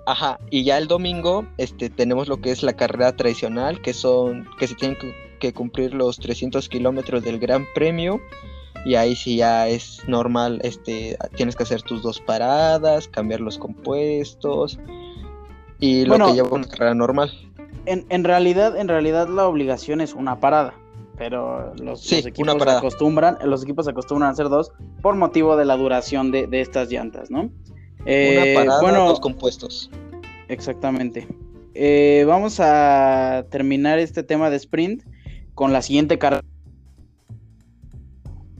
ajá, 0.05 0.39
y 0.49 0.63
ya 0.63 0.77
el 0.77 0.87
domingo 0.87 1.45
este, 1.57 1.89
tenemos 1.89 2.27
lo 2.27 2.41
que 2.41 2.51
es 2.51 2.63
la 2.63 2.73
carrera 2.73 3.15
tradicional, 3.15 3.81
que 3.81 3.93
son, 3.93 4.47
que 4.59 4.67
se 4.67 4.75
tienen 4.75 4.97
que 5.39 5.53
cumplir 5.53 5.93
los 5.93 6.19
300 6.19 6.69
kilómetros 6.69 7.23
del 7.23 7.39
Gran 7.39 7.65
Premio 7.73 8.21
y 8.85 8.95
ahí 8.95 9.15
sí 9.15 9.37
ya 9.37 9.67
es 9.67 10.01
normal, 10.07 10.59
este, 10.63 11.17
tienes 11.35 11.55
que 11.55 11.63
hacer 11.63 11.81
tus 11.81 12.01
dos 12.01 12.19
paradas, 12.19 13.07
cambiar 13.07 13.41
los 13.41 13.57
compuestos, 13.57 14.79
y 15.81 16.05
lo 16.05 16.17
que 16.17 16.33
lleva 16.33 16.49
una 16.51 16.67
carrera 16.67 16.95
normal. 16.95 17.31
En, 17.85 18.05
en, 18.09 18.23
realidad, 18.23 18.77
en 18.77 18.87
realidad 18.87 19.27
la 19.27 19.47
obligación 19.47 19.99
es 19.99 20.13
una 20.13 20.39
parada, 20.39 20.75
pero 21.17 21.73
los, 21.75 22.09
equipos 22.11 22.67
acostumbran, 22.67 23.37
los 23.43 23.63
equipos 23.63 23.87
acostumbran 23.87 24.29
a 24.29 24.31
hacer 24.31 24.47
dos 24.47 24.71
por 25.01 25.15
motivo 25.15 25.57
de 25.57 25.65
la 25.65 25.75
duración 25.75 26.31
de, 26.31 26.47
estas 26.51 26.89
llantas, 26.89 27.29
¿no? 27.29 27.41
una 27.41 27.51
eh, 28.05 28.53
parada, 28.55 28.81
bueno, 28.81 29.07
dos 29.07 29.19
compuestos. 29.19 29.89
Exactamente. 30.47 31.27
Eh, 31.73 32.25
vamos 32.27 32.59
a 32.59 33.45
terminar 33.49 33.97
este 33.99 34.21
tema 34.21 34.49
de 34.49 34.57
sprint 34.57 35.03
con 35.55 35.73
la 35.73 35.81
siguiente 35.81 36.19
carrera. 36.19 36.43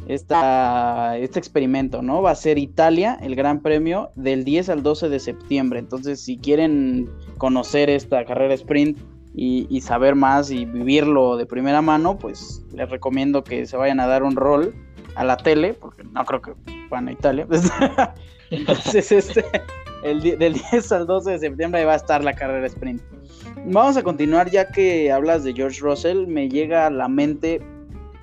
Este 0.08 1.40
experimento, 1.40 2.02
¿no? 2.02 2.22
Va 2.22 2.32
a 2.32 2.36
ser 2.36 2.58
Italia, 2.58 3.18
el 3.22 3.36
Gran 3.36 3.62
Premio, 3.62 4.12
del 4.16 4.44
10 4.44 4.70
al 4.70 4.84
12 4.84 5.10
de 5.10 5.20
septiembre. 5.20 5.80
Entonces, 5.80 6.22
si 6.22 6.38
quieren 6.38 7.10
conocer 7.38 7.90
esta 7.90 8.26
carrera 8.26 8.54
sprint 8.54 8.98
y, 9.34 9.82
saber 9.82 10.16
más 10.16 10.52
y 10.52 10.66
vivirlo 10.66 11.38
de 11.38 11.46
primera 11.46 11.82
mano, 11.82 12.18
pues 12.18 12.66
les 12.74 12.90
recomiendo 12.90 13.44
que 13.44 13.66
se 13.66 13.78
vayan 13.78 14.00
a 14.00 14.08
dar 14.08 14.24
un 14.24 14.36
rol 14.36 14.74
a 15.16 15.24
la 15.24 15.38
tele, 15.38 15.74
porque 15.74 16.04
no 16.04 16.26
creo 16.26 16.42
que 16.42 16.54
van 16.90 17.08
a 17.08 17.12
Italia. 17.12 17.48
Entonces, 18.50 19.12
este, 19.12 19.46
el, 20.04 20.22
del 20.22 20.54
10 20.72 20.92
al 20.92 21.08
12 21.08 21.32
de 21.32 21.40
septiembre 21.40 21.86
va 21.86 21.94
a 21.94 21.98
estar 21.98 22.24
la 22.24 22.34
carrera 22.34 22.66
sprint. 22.68 23.02
Vamos 23.66 23.96
a 23.96 24.04
continuar 24.04 24.50
ya 24.50 24.70
que 24.70 25.12
hablas 25.12 25.44
de 25.44 25.54
George 25.54 25.80
Russell, 25.82 26.28
me 26.28 26.50
llega 26.50 26.88
a 26.88 26.90
la 26.90 27.08
mente 27.08 27.62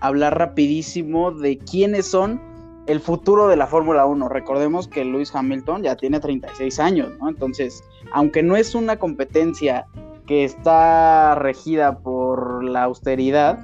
hablar 0.01 0.39
rapidísimo 0.39 1.33
de 1.33 1.59
quiénes 1.59 2.07
son 2.07 2.41
el 2.87 3.01
futuro 3.01 3.49
de 3.49 3.57
la 3.57 3.67
Fórmula 3.67 4.07
1. 4.07 4.29
Recordemos 4.29 4.89
que 4.89 5.05
Lewis 5.05 5.35
Hamilton 5.35 5.83
ya 5.83 5.97
tiene 5.97 6.21
36 6.21 6.81
años, 6.81 7.11
¿no? 7.21 7.29
Entonces, 7.29 7.85
aunque 8.13 8.43
no 8.43 8.57
es 8.57 8.75
una 8.75 8.97
competencia 8.97 9.87
que 10.27 10.45
está 10.45 11.35
regida 11.35 11.99
por 11.99 12.65
la 12.65 12.85
austeridad, 12.85 13.59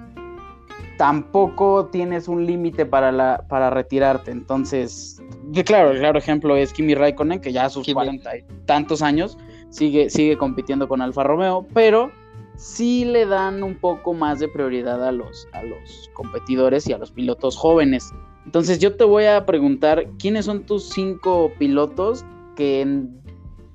tampoco 0.98 1.86
tienes 1.86 2.28
un 2.28 2.46
límite 2.46 2.86
para, 2.86 3.12
la, 3.12 3.44
para 3.48 3.70
retirarte. 3.70 4.30
Entonces, 4.30 5.22
claro, 5.64 5.90
el 5.90 5.98
claro 5.98 6.18
ejemplo 6.18 6.56
es 6.56 6.72
Kimi 6.72 6.94
Raikkonen, 6.94 7.40
que 7.40 7.52
ya 7.52 7.64
a 7.66 7.70
sus 7.70 7.92
cuarenta 7.92 8.36
y 8.36 8.44
tantos 8.66 9.02
años 9.02 9.38
sigue, 9.70 10.10
sigue 10.10 10.36
compitiendo 10.36 10.88
con 10.88 11.00
Alfa 11.00 11.22
Romeo, 11.22 11.66
pero 11.74 12.10
sí 12.56 13.04
le 13.04 13.26
dan 13.26 13.62
un 13.62 13.74
poco 13.74 14.14
más 14.14 14.40
de 14.40 14.48
prioridad 14.48 15.06
a 15.06 15.12
los, 15.12 15.48
a 15.52 15.62
los 15.62 16.10
competidores 16.14 16.86
y 16.88 16.92
a 16.92 16.98
los 16.98 17.10
pilotos 17.10 17.56
jóvenes. 17.56 18.12
Entonces 18.44 18.78
yo 18.78 18.96
te 18.96 19.04
voy 19.04 19.24
a 19.24 19.46
preguntar, 19.46 20.06
¿quiénes 20.18 20.44
son 20.44 20.64
tus 20.64 20.90
cinco 20.90 21.50
pilotos 21.58 22.24
que 22.56 22.82
en 22.82 23.20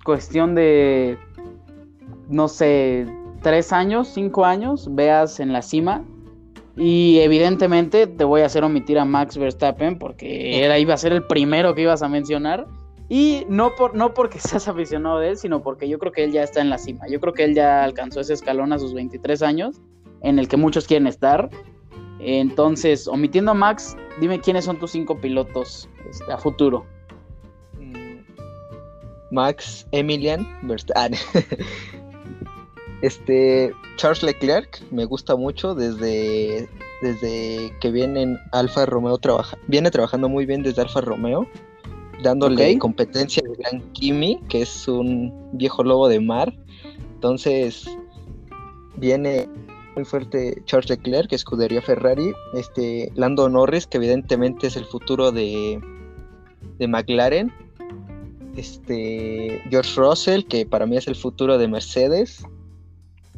cuestión 0.03 0.55
de 0.55 1.17
no 2.29 2.47
sé, 2.47 3.07
tres 3.41 3.73
años, 3.73 4.07
cinco 4.07 4.45
años, 4.45 4.87
veas 4.91 5.39
en 5.39 5.51
la 5.51 5.61
cima. 5.61 6.03
Y 6.77 7.19
evidentemente 7.19 8.07
te 8.07 8.23
voy 8.23 8.41
a 8.41 8.45
hacer 8.45 8.63
omitir 8.63 8.99
a 8.99 9.05
Max 9.05 9.37
Verstappen 9.37 9.97
porque 9.97 10.63
era, 10.63 10.79
iba 10.79 10.93
a 10.93 10.97
ser 10.97 11.11
el 11.11 11.23
primero 11.23 11.75
que 11.75 11.81
ibas 11.81 12.01
a 12.01 12.07
mencionar. 12.07 12.67
Y 13.09 13.45
no, 13.49 13.75
por, 13.75 13.95
no 13.95 14.13
porque 14.13 14.39
seas 14.39 14.67
aficionado 14.67 15.19
de 15.19 15.29
él, 15.29 15.37
sino 15.37 15.61
porque 15.61 15.89
yo 15.89 15.99
creo 15.99 16.11
que 16.11 16.23
él 16.23 16.31
ya 16.31 16.43
está 16.43 16.61
en 16.61 16.69
la 16.69 16.77
cima. 16.77 17.07
Yo 17.09 17.19
creo 17.19 17.33
que 17.33 17.43
él 17.43 17.55
ya 17.55 17.83
alcanzó 17.83 18.21
ese 18.21 18.33
escalón 18.33 18.71
a 18.71 18.79
sus 18.79 18.93
23 18.93 19.41
años, 19.41 19.81
en 20.21 20.39
el 20.39 20.47
que 20.47 20.57
muchos 20.57 20.87
quieren 20.87 21.07
estar. 21.07 21.49
Entonces, 22.19 23.07
omitiendo 23.07 23.51
a 23.51 23.53
Max, 23.55 23.97
dime 24.19 24.39
quiénes 24.39 24.65
son 24.65 24.77
tus 24.77 24.91
cinco 24.91 25.19
pilotos 25.19 25.89
este, 26.09 26.31
a 26.31 26.37
futuro. 26.37 26.85
Mm, 27.79 28.19
Max 29.31 29.87
Emilian 29.91 30.47
Verstappen. 30.63 31.17
Este, 33.01 33.73
Charles 33.95 34.23
Leclerc 34.23 34.81
me 34.91 35.05
gusta 35.05 35.37
mucho 35.37 35.73
desde, 35.73 36.67
desde 37.01 37.73
que 37.79 37.91
viene 37.91 38.23
en 38.23 38.37
Alfa 38.51 38.85
Romeo, 38.85 39.17
trabaja, 39.17 39.57
viene 39.67 39.89
trabajando 39.89 40.27
muy 40.27 40.45
bien 40.45 40.63
desde 40.63 40.81
Alfa 40.81 40.99
Romeo, 40.99 41.47
dándole 42.23 42.77
competencia 42.77 43.43
al 43.45 43.55
Gran 43.55 43.91
Kimi, 43.93 44.39
que 44.49 44.61
es 44.61 44.87
un 44.87 45.33
viejo 45.53 45.83
lobo 45.83 46.07
de 46.07 46.19
mar. 46.19 46.53
Entonces, 47.15 47.89
viene 48.97 49.47
muy 49.95 50.05
fuerte 50.05 50.61
Charles 50.65 50.89
Leclerc, 50.89 51.29
que 51.29 51.35
escudería 51.35 51.81
Ferrari, 51.81 52.31
este, 52.53 53.11
Lando 53.15 53.49
Norris, 53.49 53.87
que 53.87 53.97
evidentemente 53.97 54.67
es 54.67 54.75
el 54.75 54.85
futuro 54.85 55.31
de, 55.31 55.79
de 56.77 56.87
McLaren, 56.87 57.51
este, 58.55 59.61
George 59.69 59.91
Russell, 59.95 60.43
que 60.43 60.65
para 60.65 60.85
mí 60.85 60.97
es 60.97 61.07
el 61.07 61.15
futuro 61.15 61.57
de 61.57 61.67
Mercedes, 61.67 62.45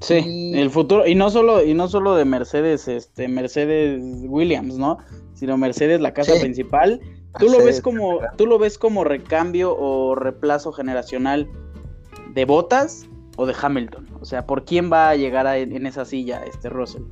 Sí, 0.02 0.52
el 0.56 0.72
futuro, 0.72 1.08
y 1.08 1.14
no 1.14 1.30
solo, 1.30 1.64
y 1.64 1.76
no 1.76 1.88
solo 1.88 2.16
de 2.16 2.26
Mercedes, 2.26 2.88
este, 2.88 3.28
Mercedes 3.28 4.02
Williams, 4.28 4.78
¿no? 4.78 4.98
Sino 5.36 5.58
Mercedes, 5.58 6.02
la 6.02 6.12
casa 6.12 6.34
principal. 6.42 7.00
¿Tú 7.40 7.48
lo 7.48 7.64
ves 7.64 7.82
como, 7.82 8.20
tú 8.38 8.46
lo 8.46 8.60
ves 8.60 8.78
como 8.78 9.04
recambio 9.04 9.76
o 9.78 10.16
reemplazo 10.16 10.72
generacional 10.72 11.50
de 12.34 12.46
Botas 12.46 13.08
o 13.38 13.46
de 13.46 13.56
Hamilton? 13.60 14.08
O 14.20 14.26
sea, 14.26 14.46
¿por 14.46 14.66
quién 14.66 14.92
va 14.92 15.10
a 15.10 15.16
llegar 15.16 15.48
en 15.56 15.86
esa 15.86 16.06
silla 16.06 16.44
este 16.46 16.70
Russell? 16.70 17.04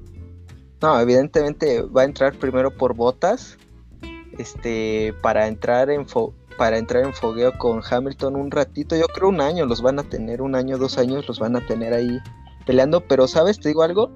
No, 0.82 1.00
evidentemente 1.00 1.82
va 1.82 2.04
a 2.04 2.06
entrar 2.06 2.36
primero 2.36 2.72
por 2.72 2.96
Botas, 2.96 3.58
este, 4.38 5.14
para 5.22 5.48
entrar 5.48 5.90
en 5.90 6.06
para 6.58 6.78
entrar 6.78 7.06
en 7.06 7.14
fogueo 7.14 7.58
con 7.58 7.82
Hamilton 7.90 8.36
un 8.36 8.52
ratito, 8.52 8.96
yo 8.96 9.08
creo 9.08 9.30
un 9.30 9.40
año 9.40 9.66
los 9.66 9.82
van 9.82 9.98
a 9.98 10.04
tener, 10.04 10.42
un 10.42 10.56
año, 10.56 10.78
dos 10.78 10.98
años 10.98 11.26
los 11.26 11.40
van 11.40 11.56
a 11.56 11.66
tener 11.66 11.94
ahí 11.94 12.20
peleando, 12.66 13.02
pero 13.02 13.28
sabes, 13.28 13.60
te 13.60 13.70
digo 13.70 13.82
algo, 13.82 14.12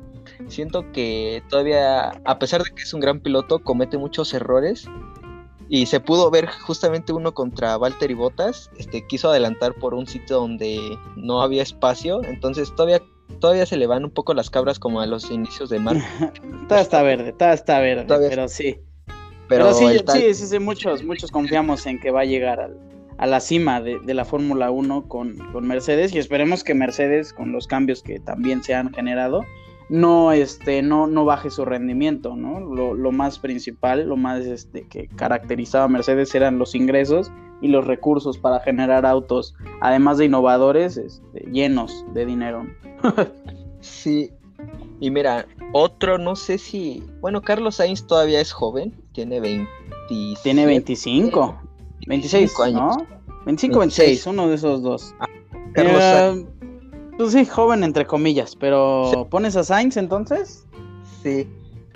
siento 0.48 0.92
que 0.92 1.42
todavía, 1.50 2.10
a 2.26 2.40
pesar 2.40 2.62
de 2.62 2.72
que 2.72 2.84
es 2.84 2.94
un 2.94 3.00
gran 3.00 3.22
piloto, 3.22 3.60
comete 3.60 3.98
muchos 3.98 4.34
errores 4.34 4.90
y 5.74 5.88
se 5.88 6.00
pudo 6.00 6.30
ver 6.30 6.46
justamente 6.46 7.14
uno 7.14 7.34
contra 7.34 7.76
Valtteri 7.78 8.14
Bottas, 8.14 8.70
este 8.78 9.08
quiso 9.08 9.32
adelantar 9.32 9.74
por 9.74 9.96
un 9.96 10.06
sitio 10.06 10.36
donde 10.36 10.80
no 11.16 11.42
había 11.42 11.64
espacio, 11.64 12.24
entonces 12.26 12.72
todavía 12.76 13.02
todavía 13.40 13.66
se 13.66 13.78
le 13.78 13.88
van 13.88 14.04
un 14.04 14.12
poco 14.12 14.36
las 14.36 14.52
cabras 14.52 14.78
como 14.78 15.02
a 15.02 15.08
los 15.08 15.32
inicios 15.32 15.72
de 15.72 15.80
marzo. 15.80 16.06
todo 16.70 16.78
está 16.78 17.02
verde, 17.02 17.34
todo 17.34 17.50
está 17.54 17.80
verde, 17.80 18.06
pero 18.08 18.48
sí. 18.48 18.78
Pero, 19.48 19.74
sí, 19.74 19.88
sí, 20.12 20.36
sí, 20.36 20.46
sí, 20.46 20.60
muchos, 20.60 21.04
muchos 21.04 21.32
confiamos 21.32 21.88
en 21.88 22.00
que 22.00 22.12
va 22.12 22.22
a 22.22 22.26
llegar 22.26 22.60
al, 22.60 22.78
a 23.18 23.26
la 23.26 23.40
cima 23.40 23.82
de, 23.82 24.00
la 24.14 24.26
Fórmula 24.26 24.70
1 24.70 25.08
con, 25.08 25.40
Mercedes 25.62 26.14
y 26.14 26.20
esperemos 26.20 26.64
que 26.64 26.76
Mercedes 26.76 27.34
con 27.34 27.52
los 27.52 27.66
cambios 27.66 28.04
que 28.04 28.20
también 28.20 28.64
se 28.64 28.76
han 28.76 28.94
generado 28.94 29.44
no 29.94 30.32
este 30.32 30.82
no 30.82 31.06
no 31.06 31.24
baje 31.24 31.52
su 31.52 31.66
rendimiento 31.66 32.36
no 32.36 32.60
lo, 32.60 33.12
más 33.12 33.38
principal 33.38 34.08
lo 34.08 34.18
más 34.18 34.44
este 34.44 34.88
que 34.88 35.08
caracterizaba 35.08 35.86
a 35.86 35.88
Mercedes 35.88 36.34
eran 36.34 36.58
los 36.58 36.74
ingresos 36.74 37.32
y 37.62 37.68
los 37.68 37.86
recursos 37.86 38.40
para 38.40 38.60
generar 38.62 39.06
autos 39.06 39.54
además 39.82 40.18
de 40.18 40.26
innovadores 40.26 40.98
este, 40.98 41.48
llenos 41.52 42.04
de 42.12 42.26
dinero 42.26 42.66
sí 43.82 44.32
y 45.00 45.12
mira 45.12 45.46
otro 45.74 46.18
no 46.18 46.36
sé 46.36 46.58
si 46.58 47.04
bueno 47.22 47.44
Carlos 47.44 47.76
Sainz 47.76 48.08
todavía 48.08 48.42
es 48.42 48.52
joven 48.52 49.00
tiene 49.12 49.40
20 49.40 49.70
tiene 50.42 50.66
25 50.66 51.62
26 52.08 52.60
años. 52.62 52.98
¿no? 52.98 53.08
25, 53.46 53.80
26, 53.80 54.28
uno 54.28 54.48
de 54.48 54.56
esos 54.56 54.82
dos. 54.82 55.14
Ah, 55.20 55.28
eh, 55.76 56.46
pues 57.18 57.32
sí, 57.34 57.46
joven 57.46 57.84
entre 57.84 58.06
comillas, 58.06 58.56
pero 58.56 59.28
¿pones 59.30 59.56
a 59.56 59.64
Sainz 59.64 59.98
entonces? 59.98 60.66
Sí. 61.22 61.48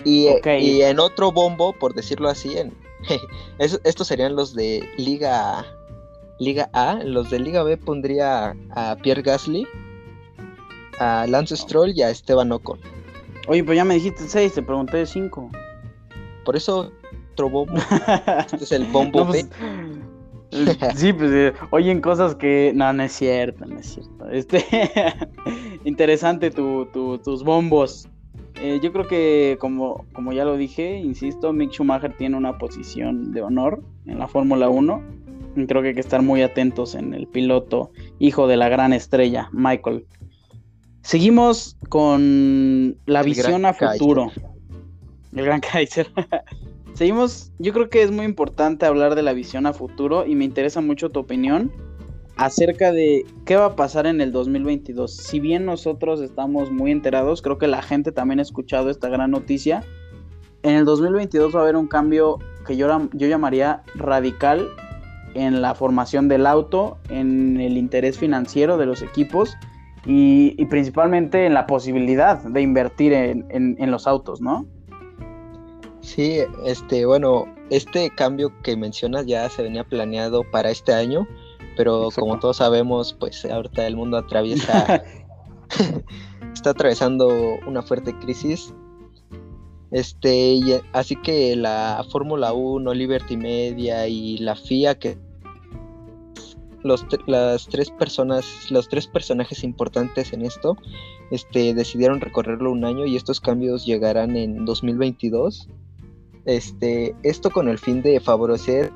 Y, 0.04 0.28
y, 0.44 0.82
en 0.82 1.00
otro 1.00 1.32
bombo, 1.32 1.72
por 1.72 1.92
decirlo 1.94 2.28
así, 2.28 2.56
en, 2.56 2.72
estos 3.58 4.06
serían 4.06 4.36
los 4.36 4.54
de 4.54 4.88
Liga 4.96 5.66
Liga 6.38 6.70
A. 6.72 6.94
Los 7.02 7.30
de 7.30 7.40
Liga 7.40 7.62
B 7.62 7.76
pondría 7.76 8.54
a 8.70 8.96
Pierre 9.02 9.22
Gasly, 9.22 9.66
a 10.98 11.26
Lance 11.26 11.56
Stroll 11.56 11.92
y 11.94 12.02
a 12.02 12.10
Esteban 12.10 12.52
Ocon. 12.52 12.78
Oye, 13.48 13.64
pues 13.64 13.76
ya 13.76 13.84
me 13.84 13.94
dijiste 13.94 14.24
6, 14.26 14.54
te 14.54 14.62
pregunté 14.62 15.04
5. 15.04 15.50
Por 16.44 16.56
eso 16.56 16.92
otro 17.32 17.50
bombo. 17.50 17.74
este 18.38 18.64
es 18.64 18.72
el 18.72 18.84
bombo 18.86 19.24
B. 19.24 19.44
Pues, 19.44 19.97
Sí, 20.96 21.12
pues 21.12 21.30
eh, 21.32 21.52
oyen 21.70 22.00
cosas 22.00 22.34
que. 22.34 22.72
No, 22.74 22.92
no 22.92 23.02
es 23.02 23.12
cierto, 23.12 23.66
no 23.66 23.78
es 23.78 23.94
cierto. 23.94 24.30
Este. 24.30 24.64
Interesante 25.84 26.50
tus 26.50 27.44
bombos. 27.44 28.08
Eh, 28.60 28.80
yo 28.82 28.92
creo 28.92 29.06
que, 29.06 29.56
como, 29.60 30.04
como 30.12 30.32
ya 30.32 30.44
lo 30.44 30.56
dije, 30.56 30.98
insisto, 30.98 31.52
Mick 31.52 31.70
Schumacher 31.70 32.16
tiene 32.16 32.36
una 32.36 32.58
posición 32.58 33.32
de 33.32 33.42
honor 33.42 33.82
en 34.06 34.18
la 34.18 34.26
Fórmula 34.26 34.68
1. 34.68 35.02
Creo 35.66 35.82
que 35.82 35.88
hay 35.88 35.94
que 35.94 36.00
estar 36.00 36.22
muy 36.22 36.42
atentos 36.42 36.94
en 36.94 37.14
el 37.14 37.26
piloto, 37.26 37.90
hijo 38.18 38.48
de 38.48 38.56
la 38.56 38.68
gran 38.68 38.92
estrella, 38.92 39.48
Michael. 39.52 40.06
Seguimos 41.02 41.76
con 41.88 42.96
la 43.06 43.22
visión 43.22 43.64
a 43.64 43.74
futuro. 43.74 44.30
El 45.34 45.44
gran 45.44 45.60
Kaiser. 45.72 46.08
Seguimos, 46.98 47.52
yo 47.60 47.72
creo 47.72 47.90
que 47.90 48.02
es 48.02 48.10
muy 48.10 48.24
importante 48.24 48.84
hablar 48.84 49.14
de 49.14 49.22
la 49.22 49.32
visión 49.32 49.66
a 49.66 49.72
futuro 49.72 50.26
y 50.26 50.34
me 50.34 50.44
interesa 50.44 50.80
mucho 50.80 51.10
tu 51.10 51.20
opinión 51.20 51.70
acerca 52.36 52.90
de 52.90 53.24
qué 53.44 53.54
va 53.54 53.66
a 53.66 53.76
pasar 53.76 54.08
en 54.08 54.20
el 54.20 54.32
2022. 54.32 55.14
Si 55.14 55.38
bien 55.38 55.64
nosotros 55.64 56.20
estamos 56.20 56.72
muy 56.72 56.90
enterados, 56.90 57.40
creo 57.40 57.56
que 57.56 57.68
la 57.68 57.82
gente 57.82 58.10
también 58.10 58.40
ha 58.40 58.42
escuchado 58.42 58.90
esta 58.90 59.08
gran 59.08 59.30
noticia, 59.30 59.84
en 60.64 60.74
el 60.74 60.84
2022 60.84 61.54
va 61.54 61.60
a 61.60 61.62
haber 61.62 61.76
un 61.76 61.86
cambio 61.86 62.40
que 62.66 62.76
yo, 62.76 62.88
yo 63.12 63.28
llamaría 63.28 63.84
radical 63.94 64.68
en 65.34 65.62
la 65.62 65.76
formación 65.76 66.26
del 66.26 66.48
auto, 66.48 66.98
en 67.10 67.60
el 67.60 67.78
interés 67.78 68.18
financiero 68.18 68.76
de 68.76 68.86
los 68.86 69.02
equipos 69.02 69.56
y, 70.04 70.64
principalmente 70.64 71.46
en 71.46 71.54
la 71.54 71.68
posibilidad 71.68 72.42
de 72.42 72.60
invertir 72.60 73.12
en, 73.12 73.76
los 73.88 74.08
autos, 74.08 74.40
¿no? 74.40 74.66
Sí, 76.08 76.38
este, 76.64 77.04
bueno, 77.04 77.44
este 77.68 78.08
cambio 78.08 78.50
que 78.62 78.78
mencionas 78.78 79.26
ya 79.26 79.46
se 79.50 79.62
venía 79.62 79.84
planeado 79.84 80.42
para 80.42 80.70
este 80.70 80.94
año, 80.94 81.28
pero 81.76 82.08
como 82.14 82.38
todos 82.38 82.56
sabemos, 82.56 83.12
pues 83.12 83.44
ahorita 83.44 83.86
el 83.86 83.94
mundo 83.94 84.16
atraviesa, 84.16 85.04
está 86.54 86.70
atravesando 86.70 87.28
una 87.66 87.82
fuerte 87.82 88.18
crisis. 88.20 88.72
Este, 89.90 90.82
así 90.94 91.14
que 91.14 91.54
la 91.56 92.02
Fórmula 92.10 92.54
1, 92.54 92.94
Liberty 92.94 93.36
Media 93.36 94.08
y 94.08 94.38
la 94.38 94.56
FIA, 94.56 94.98
que 94.98 95.18
los, 96.82 97.04
las 97.26 97.66
tres 97.66 97.90
personas, 97.90 98.70
los 98.70 98.88
tres 98.88 99.06
personajes 99.06 99.62
importantes 99.62 100.32
en 100.32 100.40
esto, 100.40 100.74
este, 101.30 101.74
decidieron 101.74 102.22
recorrerlo 102.22 102.72
un 102.72 102.86
año 102.86 103.04
y 103.04 103.14
estos 103.14 103.42
cambios 103.42 103.84
llegarán 103.84 104.38
en 104.38 104.64
2022. 104.64 105.68
Este, 106.48 107.14
esto 107.24 107.50
con 107.50 107.68
el 107.68 107.78
fin 107.78 108.00
de 108.00 108.20
favorecer 108.20 108.90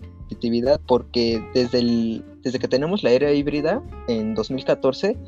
competitividad 0.00 0.80
porque 0.86 1.46
desde, 1.52 1.80
el, 1.80 2.24
desde 2.42 2.58
que 2.58 2.68
tenemos 2.68 3.02
la 3.02 3.10
era 3.10 3.30
híbrida 3.32 3.82
en 4.08 4.34
2014, 4.34 5.18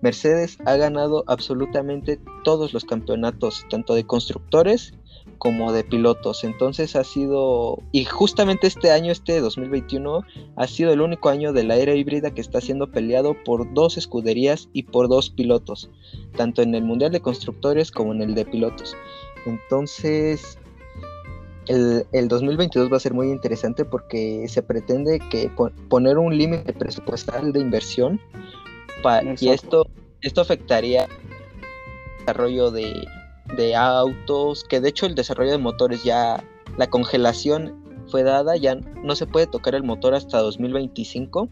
Mercedes 0.00 0.56
ha 0.64 0.76
ganado 0.76 1.22
absolutamente 1.26 2.18
todos 2.44 2.72
los 2.72 2.86
campeonatos, 2.86 3.66
tanto 3.68 3.94
de 3.94 4.04
constructores 4.04 4.94
como 5.36 5.70
de 5.70 5.84
pilotos. 5.84 6.44
Entonces 6.44 6.96
ha 6.96 7.04
sido, 7.04 7.82
y 7.92 8.06
justamente 8.06 8.66
este 8.66 8.90
año, 8.90 9.12
este 9.12 9.38
2021, 9.40 10.22
ha 10.56 10.66
sido 10.66 10.94
el 10.94 11.02
único 11.02 11.28
año 11.28 11.52
de 11.52 11.64
la 11.64 11.76
era 11.76 11.94
híbrida 11.94 12.30
que 12.30 12.40
está 12.40 12.62
siendo 12.62 12.90
peleado 12.90 13.36
por 13.44 13.70
dos 13.74 13.98
escuderías 13.98 14.70
y 14.72 14.84
por 14.84 15.08
dos 15.08 15.28
pilotos, 15.28 15.90
tanto 16.38 16.62
en 16.62 16.74
el 16.74 16.84
Mundial 16.84 17.12
de 17.12 17.20
Constructores 17.20 17.90
como 17.90 18.14
en 18.14 18.22
el 18.22 18.34
de 18.34 18.46
pilotos. 18.46 18.96
Entonces, 19.44 20.58
el, 21.66 22.28
2022 22.28 22.92
va 22.92 22.96
a 22.96 23.00
ser 23.00 23.14
muy 23.14 23.28
interesante 23.28 23.84
porque 23.84 24.46
se 24.48 24.62
pretende 24.62 25.20
que 25.30 25.50
poner 25.88 26.18
un 26.18 26.36
límite 26.36 26.72
presupuestal 26.72 27.52
de 27.52 27.60
inversión 27.60 28.20
y 29.40 29.48
esto, 29.50 29.86
esto 30.20 30.40
afectaría 30.40 31.04
el 31.04 32.18
desarrollo 32.20 32.70
de, 32.70 33.06
de 33.56 33.76
autos, 33.76 34.64
que 34.64 34.80
de 34.80 34.88
hecho 34.88 35.06
el 35.06 35.14
desarrollo 35.14 35.52
de 35.52 35.58
motores 35.58 36.02
ya, 36.02 36.42
la 36.76 36.88
congelación 36.88 37.74
fue 38.08 38.22
dada, 38.22 38.56
ya 38.56 38.76
no 38.76 39.14
se 39.14 39.26
puede 39.26 39.46
tocar 39.46 39.74
el 39.74 39.82
motor 39.82 40.14
hasta 40.14 40.38
2025. 40.38 41.48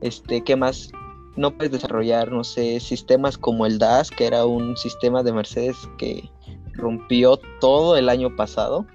Este, 0.00 0.42
¿qué 0.42 0.56
más? 0.56 0.90
No 1.36 1.56
puedes 1.56 1.72
desarrollar, 1.72 2.32
no 2.32 2.44
sé, 2.44 2.80
sistemas 2.80 3.36
como 3.38 3.66
el 3.66 3.78
DAS, 3.78 4.10
que 4.10 4.26
era 4.26 4.46
un 4.46 4.76
sistema 4.76 5.22
de 5.22 5.32
Mercedes 5.32 5.76
que 5.98 6.30
rompió 6.72 7.38
todo 7.60 7.96
el 7.96 8.08
año 8.08 8.34
pasado. 8.36 8.86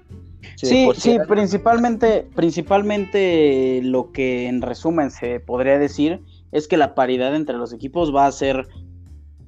Sí, 0.56 0.88
sí, 0.96 1.18
principalmente, 1.28 2.28
principalmente 2.34 3.80
lo 3.82 4.12
que 4.12 4.48
en 4.48 4.62
resumen 4.62 5.10
se 5.10 5.40
podría 5.40 5.78
decir 5.78 6.22
es 6.52 6.68
que 6.68 6.76
la 6.76 6.94
paridad 6.94 7.34
entre 7.34 7.56
los 7.56 7.72
equipos 7.72 8.14
va 8.14 8.26
a 8.26 8.32
ser 8.32 8.68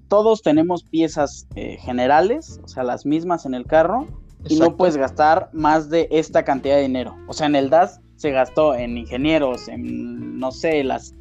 todos 0.08 0.42
tenemos 0.42 0.84
piezas 0.84 1.46
eh, 1.54 1.76
generales, 1.80 2.60
o 2.62 2.68
sea, 2.68 2.82
las 2.82 3.06
mismas 3.06 3.46
en 3.46 3.54
el 3.54 3.66
carro, 3.66 4.06
y 4.46 4.56
no 4.56 4.76
puedes 4.76 4.96
gastar 4.96 5.48
más 5.52 5.88
de 5.88 6.08
esta 6.10 6.44
cantidad 6.44 6.76
de 6.76 6.82
dinero. 6.82 7.16
O 7.26 7.32
sea, 7.32 7.46
en 7.46 7.56
el 7.56 7.70
DAS 7.70 8.00
se 8.16 8.30
gastó 8.30 8.74
en 8.74 8.98
ingenieros, 8.98 9.68
en, 9.68 10.38
no 10.38 10.52
sé, 10.52 10.84
las, 10.84 11.14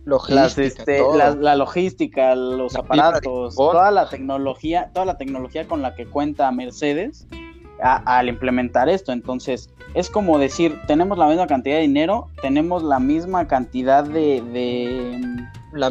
este, 0.58 1.02
la, 1.16 1.56
logística, 1.56 2.36
los 2.36 2.76
aparatos, 2.76 3.56
toda 3.56 3.92
la 3.92 4.10
tecnología, 4.10 4.92
toda 4.94 5.06
la 5.06 5.18
tecnología 5.18 5.68
con 5.68 5.82
la 5.82 5.96
que 5.96 6.06
cuenta 6.06 6.52
Mercedes 6.52 7.28
al 7.84 8.30
implementar 8.30 8.89
esto. 8.89 9.12
Entonces, 9.12 9.69
es 9.93 10.10
como 10.10 10.39
decir, 10.39 10.80
tenemos 10.88 11.17
la 11.17 11.28
misma 11.28 11.48
cantidad 11.48 11.76
de 11.76 11.82
dinero, 11.82 12.30
tenemos 12.41 12.82
la 12.84 13.00
misma 13.00 13.48
cantidad 13.48 14.04
de 14.04 14.41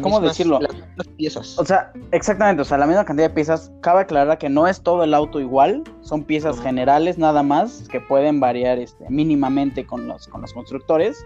¿Cómo 0.01 0.21
decirlo? 0.21 0.59
Las 0.95 1.07
piezas. 1.09 1.59
O 1.59 1.65
sea, 1.65 1.91
exactamente, 2.11 2.61
o 2.61 2.65
sea, 2.65 2.77
la 2.77 2.87
misma 2.87 3.03
cantidad 3.05 3.27
de 3.27 3.33
piezas. 3.33 3.71
Cabe 3.81 4.01
aclarar 4.01 4.37
que 4.37 4.49
no 4.49 4.67
es 4.67 4.81
todo 4.81 5.03
el 5.03 5.13
auto 5.13 5.39
igual, 5.39 5.83
son 6.01 6.23
piezas 6.23 6.59
generales 6.61 7.17
nada 7.17 7.43
más 7.43 7.87
que 7.89 7.99
pueden 7.99 8.39
variar 8.39 8.79
este, 8.79 9.09
mínimamente 9.09 9.85
con 9.85 10.07
los, 10.07 10.27
con 10.27 10.41
los 10.41 10.53
constructores, 10.53 11.25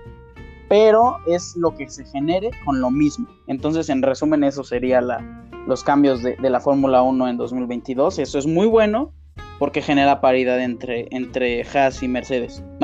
pero 0.70 1.18
es 1.28 1.56
lo 1.56 1.76
que 1.76 1.90
se 1.90 2.06
genere 2.06 2.52
con 2.66 2.82
lo 2.82 2.90
mismo. 2.90 3.28
Entonces, 3.48 3.90
en 3.90 4.02
resumen, 4.02 4.44
eso 4.44 4.64
sería 4.64 5.02
la, 5.02 5.24
los 5.68 5.84
cambios 5.84 6.24
de, 6.24 6.36
de 6.36 6.50
la 6.50 6.60
Fórmula 6.60 7.04
1 7.04 7.28
en 7.28 7.38
2022. 7.38 8.20
Eso 8.20 8.40
es 8.40 8.48
muy 8.48 8.66
bueno 8.66 9.12
porque 9.60 9.82
genera 9.82 10.22
paridad 10.22 10.62
entre, 10.62 11.08
entre 11.12 11.64
Haas 11.64 12.04
y 12.04 12.08
Mercedes. 12.08 12.64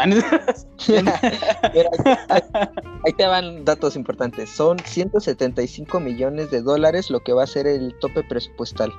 ahí 3.05 3.13
te 3.15 3.25
van 3.25 3.63
datos 3.63 3.95
importantes. 3.95 4.49
Son 4.49 4.79
175 4.79 5.99
millones 5.99 6.49
de 6.51 6.61
dólares 6.61 7.09
lo 7.09 7.21
que 7.21 7.33
va 7.33 7.43
a 7.43 7.47
ser 7.47 7.67
el 7.67 7.93
tope 7.99 8.23
presupuestal. 8.23 8.91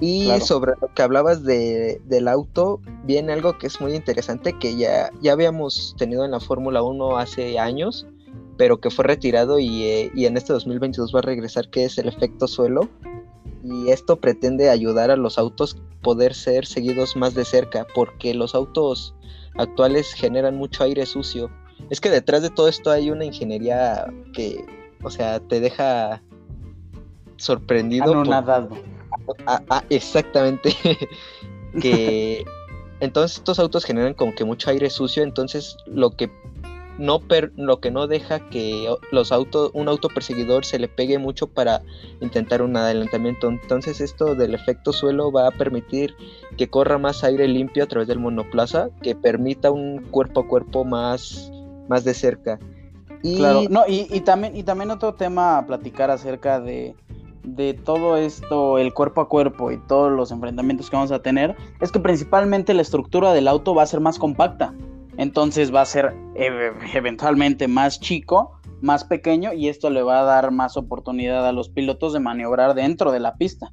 Y 0.00 0.28
sobre 0.40 0.72
lo 0.80 0.92
que 0.92 1.02
hablabas 1.02 1.44
de, 1.44 2.00
del 2.06 2.26
auto, 2.26 2.80
viene 3.04 3.32
algo 3.32 3.56
que 3.56 3.68
es 3.68 3.80
muy 3.80 3.94
interesante, 3.94 4.58
que 4.58 4.76
ya, 4.76 5.12
ya 5.20 5.32
habíamos 5.32 5.94
tenido 5.96 6.24
en 6.24 6.32
la 6.32 6.40
Fórmula 6.40 6.82
1 6.82 7.18
hace 7.18 7.56
años, 7.60 8.04
pero 8.56 8.80
que 8.80 8.90
fue 8.90 9.04
retirado 9.04 9.60
y, 9.60 9.84
eh, 9.84 10.10
y 10.12 10.26
en 10.26 10.36
este 10.36 10.52
2022 10.54 11.14
va 11.14 11.20
a 11.20 11.22
regresar, 11.22 11.70
que 11.70 11.84
es 11.84 11.98
el 11.98 12.08
efecto 12.08 12.48
suelo 12.48 12.88
y 13.62 13.90
esto 13.90 14.16
pretende 14.16 14.70
ayudar 14.70 15.10
a 15.10 15.16
los 15.16 15.38
autos 15.38 15.76
poder 16.02 16.34
ser 16.34 16.66
seguidos 16.66 17.16
más 17.16 17.34
de 17.34 17.44
cerca 17.44 17.86
porque 17.94 18.34
los 18.34 18.54
autos 18.54 19.14
actuales 19.56 20.12
generan 20.12 20.56
mucho 20.56 20.84
aire 20.84 21.06
sucio. 21.06 21.50
Es 21.90 22.00
que 22.00 22.10
detrás 22.10 22.42
de 22.42 22.50
todo 22.50 22.68
esto 22.68 22.90
hay 22.90 23.10
una 23.10 23.24
ingeniería 23.24 24.06
que, 24.32 24.64
o 25.02 25.10
sea, 25.10 25.40
te 25.40 25.60
deja 25.60 26.22
sorprendido. 27.36 28.22
Ah, 29.46 29.62
ah, 29.68 29.84
exactamente. 29.90 30.74
que 31.80 32.44
entonces 33.00 33.38
estos 33.38 33.58
autos 33.58 33.84
generan 33.84 34.14
como 34.14 34.34
que 34.34 34.44
mucho 34.44 34.70
aire 34.70 34.90
sucio, 34.90 35.22
entonces 35.22 35.76
lo 35.86 36.10
que 36.10 36.30
no 37.02 37.20
lo 37.56 37.80
que 37.80 37.90
no 37.90 38.06
deja 38.06 38.48
que 38.48 38.88
los 39.10 39.32
autos, 39.32 39.72
un 39.74 39.88
auto 39.88 40.08
perseguidor 40.08 40.64
se 40.64 40.78
le 40.78 40.86
pegue 40.86 41.18
mucho 41.18 41.48
para 41.48 41.82
intentar 42.20 42.62
un 42.62 42.76
adelantamiento. 42.76 43.48
Entonces 43.48 44.00
esto 44.00 44.36
del 44.36 44.54
efecto 44.54 44.92
suelo 44.92 45.32
va 45.32 45.48
a 45.48 45.50
permitir 45.50 46.14
que 46.56 46.68
corra 46.68 46.98
más 46.98 47.24
aire 47.24 47.48
limpio 47.48 47.82
a 47.82 47.86
través 47.88 48.06
del 48.06 48.20
monoplaza, 48.20 48.88
que 49.02 49.16
permita 49.16 49.72
un 49.72 50.02
cuerpo 50.12 50.42
a 50.42 50.46
cuerpo 50.46 50.84
más, 50.84 51.50
más 51.88 52.04
de 52.04 52.14
cerca. 52.14 52.60
Y... 53.20 53.40
No, 53.68 53.82
y, 53.88 54.20
también, 54.20 54.56
y 54.56 54.62
también 54.62 54.92
otro 54.92 55.14
tema 55.14 55.58
a 55.58 55.66
platicar 55.66 56.10
acerca 56.12 56.60
de, 56.60 56.94
de 57.42 57.74
todo 57.74 58.16
esto, 58.16 58.78
el 58.78 58.94
cuerpo 58.94 59.22
a 59.22 59.28
cuerpo 59.28 59.72
y 59.72 59.78
todos 59.88 60.12
los 60.12 60.30
enfrentamientos 60.30 60.88
que 60.88 60.94
vamos 60.94 61.10
a 61.10 61.20
tener, 61.20 61.56
es 61.80 61.90
que 61.90 61.98
principalmente 61.98 62.74
la 62.74 62.82
estructura 62.82 63.32
del 63.32 63.48
auto 63.48 63.74
va 63.74 63.82
a 63.82 63.86
ser 63.86 63.98
más 63.98 64.20
compacta 64.20 64.72
entonces 65.16 65.74
va 65.74 65.82
a 65.82 65.86
ser 65.86 66.14
eventualmente 66.34 67.68
más 67.68 68.00
chico, 68.00 68.58
más 68.80 69.04
pequeño 69.04 69.52
y 69.52 69.68
esto 69.68 69.90
le 69.90 70.02
va 70.02 70.20
a 70.20 70.24
dar 70.24 70.50
más 70.50 70.76
oportunidad 70.76 71.46
a 71.46 71.52
los 71.52 71.68
pilotos 71.68 72.12
de 72.12 72.20
maniobrar 72.20 72.74
dentro 72.74 73.12
de 73.12 73.20
la 73.20 73.36
pista. 73.36 73.72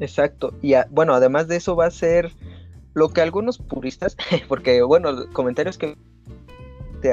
Exacto, 0.00 0.52
y 0.62 0.74
bueno, 0.90 1.14
además 1.14 1.48
de 1.48 1.56
eso 1.56 1.74
va 1.74 1.86
a 1.86 1.90
ser 1.90 2.32
lo 2.94 3.10
que 3.10 3.20
algunos 3.20 3.58
puristas, 3.58 4.16
porque 4.48 4.82
bueno, 4.82 5.10
comentarios 5.32 5.78
que 5.78 5.96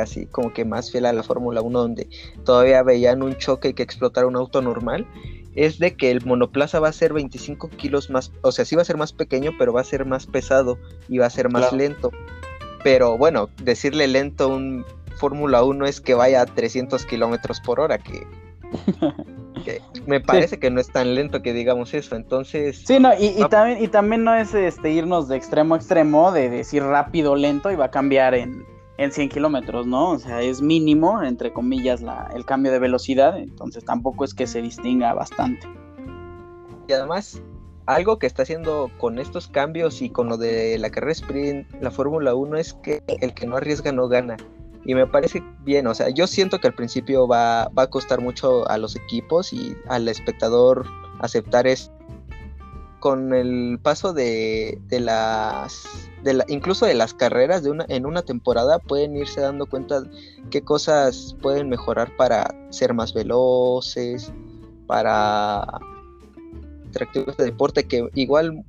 así 0.02 0.26
como 0.26 0.52
que 0.52 0.66
más 0.66 0.92
fiel 0.92 1.06
a 1.06 1.14
la 1.14 1.22
Fórmula 1.22 1.62
1 1.62 1.80
donde 1.80 2.10
todavía 2.44 2.82
veían 2.82 3.22
un 3.22 3.38
choque 3.38 3.70
y 3.70 3.74
que 3.74 3.84
explotara 3.84 4.26
un 4.26 4.36
auto 4.36 4.62
normal, 4.62 5.06
es 5.56 5.80
de 5.80 5.96
que 5.96 6.12
el 6.12 6.26
monoplaza 6.26 6.80
va 6.80 6.90
a 6.90 6.94
ser 6.94 7.14
25 7.14 7.70
kilos 7.70 8.10
más, 8.10 8.32
o 8.42 8.52
sea, 8.52 8.66
sí 8.66 8.76
va 8.76 8.82
a 8.82 8.86
ser 8.86 8.98
más 8.98 9.14
pequeño, 9.14 9.52
pero 9.58 9.74
va 9.74 9.82
a 9.82 9.86
ser 9.86 10.06
más 10.06 10.26
pesado 10.26 10.78
y 11.08 11.20
va 11.20 11.28
a 11.28 11.30
ser 11.30 11.50
más 11.50 11.72
lento. 11.72 12.12
Pero 12.86 13.18
bueno, 13.18 13.50
decirle 13.64 14.08
lento 14.08 14.44
a 14.44 14.48
un 14.56 14.86
Fórmula 15.18 15.64
1 15.64 15.88
es 15.88 16.00
que 16.00 16.14
vaya 16.14 16.42
a 16.42 16.46
300 16.46 17.04
kilómetros 17.08 17.60
por 17.60 17.80
hora, 17.80 17.98
que, 17.98 18.28
me 20.06 20.22
parece 20.22 20.60
que 20.60 20.70
no 20.70 20.80
es 20.80 20.92
tan 20.92 21.16
lento 21.16 21.42
que 21.42 21.52
digamos 21.52 21.96
eso. 21.96 22.16
Entonces. 22.16 22.84
Sí, 22.86 23.00
no, 23.00 23.10
y, 23.20 23.44
también, 23.50 23.84
y 23.84 23.88
también 23.88 24.24
no 24.24 24.36
es 24.36 24.54
este, 24.54 24.92
irnos 24.92 25.28
de 25.28 25.36
extremo 25.36 25.74
a 25.74 25.78
extremo, 25.78 26.32
de 26.32 26.48
decir 26.48 26.84
rápido, 26.84 27.36
lento 27.36 27.72
y 27.72 27.76
va 27.76 27.86
a 27.86 27.92
cambiar 27.92 28.36
en, 28.36 28.64
en 29.00 29.12
100 29.12 29.30
kilómetros, 29.30 29.88
¿no? 29.88 30.12
O 30.12 30.20
sea, 30.20 30.44
es 30.44 30.62
mínimo, 30.62 31.24
entre 31.24 31.52
comillas, 31.52 32.04
la, 32.04 32.30
el 32.36 32.46
cambio 32.46 32.72
de 32.72 32.78
velocidad, 32.78 33.40
entonces 33.40 33.84
tampoco 33.84 34.26
es 34.26 34.36
que 34.36 34.46
se 34.46 34.62
distinga 34.62 35.12
bastante. 35.16 35.68
Y 36.88 36.94
además, 36.94 37.42
algo 37.86 38.18
que 38.18 38.28
está 38.28 38.44
haciendo 38.44 38.90
con 38.98 39.20
estos 39.20 39.48
cambios 39.48 40.02
y 40.02 40.10
con 40.10 40.28
lo 40.28 40.38
de 40.38 40.78
la 40.80 40.90
carrera 40.90 41.12
sprint, 41.12 41.68
la 41.82 41.92
Fórmula 41.92 42.34
1 42.34 42.58
es 42.58 42.74
que 42.74 43.04
el 43.22 43.34
que 43.34 43.46
no 43.46 43.58
arriesga 43.58 43.92
no 43.92 44.08
gana. 44.08 44.38
Y 44.86 44.94
me 44.94 45.08
parece 45.08 45.44
bien, 45.64 45.88
o 45.88 45.96
sea, 45.96 46.10
yo 46.10 46.28
siento 46.28 46.60
que 46.60 46.68
al 46.68 46.76
principio 46.76 47.28
va, 47.28 47.70
va 47.70 47.84
a 47.84 47.90
costar 47.90 48.22
mucho 48.22 48.70
a 48.70 48.78
los 48.78 48.96
equipos 48.96 49.52
y 49.52 49.76
al 49.88 50.08
espectador 50.08 50.86
aceptar 51.20 51.68
esto. 51.68 51.94
Con 53.00 53.34
el 53.34 53.80
paso 53.84 54.14
de, 54.14 54.80
de 54.88 55.00
las, 55.00 55.86
de 56.24 56.34
la, 56.34 56.46
incluso 56.48 56.88
de 56.88 56.96
las 56.96 57.14
carreras 57.14 57.62
de 57.64 57.70
una, 57.70 57.86
en 57.88 58.06
una 58.06 58.24
temporada, 58.24 58.80
pueden 58.80 59.16
irse 59.16 59.42
dando 59.42 59.68
cuenta 59.68 60.04
qué 60.50 60.64
cosas 60.64 61.36
pueden 61.42 61.70
mejorar 61.70 62.16
para 62.16 62.56
ser 62.70 62.96
más 62.96 63.14
veloces, 63.14 64.32
para 64.88 65.68
atractivos 66.96 67.38
de 67.38 67.46
deporte, 67.46 67.84
que 67.86 68.08
igual 68.16 68.64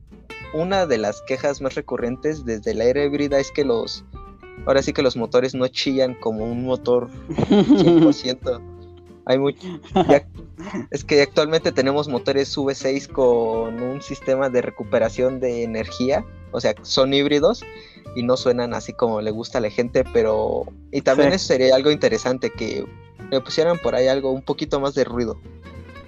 una 0.52 0.86
de 0.86 0.98
las 0.98 1.22
quejas 1.22 1.60
más 1.60 1.74
recurrentes 1.74 2.44
desde 2.44 2.74
la 2.74 2.84
era 2.84 3.04
híbrida 3.04 3.38
es 3.38 3.50
que 3.50 3.64
los, 3.64 4.04
ahora 4.66 4.82
sí 4.82 4.92
que 4.92 5.02
los 5.02 5.16
motores 5.16 5.54
no 5.54 5.68
chillan 5.68 6.14
como 6.14 6.44
un 6.44 6.64
motor 6.64 7.08
100%. 7.28 8.60
Hay 9.28 9.38
mucho, 9.38 9.66
es 10.92 11.04
que 11.04 11.20
actualmente 11.20 11.72
tenemos 11.72 12.06
motores 12.06 12.56
V6 12.56 13.08
con 13.08 13.82
un 13.82 14.00
sistema 14.00 14.48
de 14.50 14.62
recuperación 14.62 15.40
de 15.40 15.64
energía, 15.64 16.24
o 16.52 16.60
sea, 16.60 16.74
son 16.82 17.12
híbridos 17.12 17.64
y 18.14 18.22
no 18.22 18.36
suenan 18.36 18.72
así 18.72 18.92
como 18.92 19.20
le 19.20 19.32
gusta 19.32 19.58
a 19.58 19.60
la 19.60 19.70
gente, 19.70 20.04
pero 20.12 20.66
y 20.92 21.00
también 21.00 21.32
eso 21.32 21.46
sería 21.48 21.74
algo 21.74 21.90
interesante 21.90 22.50
que 22.50 22.86
le 23.30 23.40
pusieran 23.40 23.78
por 23.78 23.96
ahí 23.96 24.06
algo 24.06 24.30
un 24.30 24.42
poquito 24.42 24.78
más 24.78 24.94
de 24.94 25.02
ruido. 25.02 25.40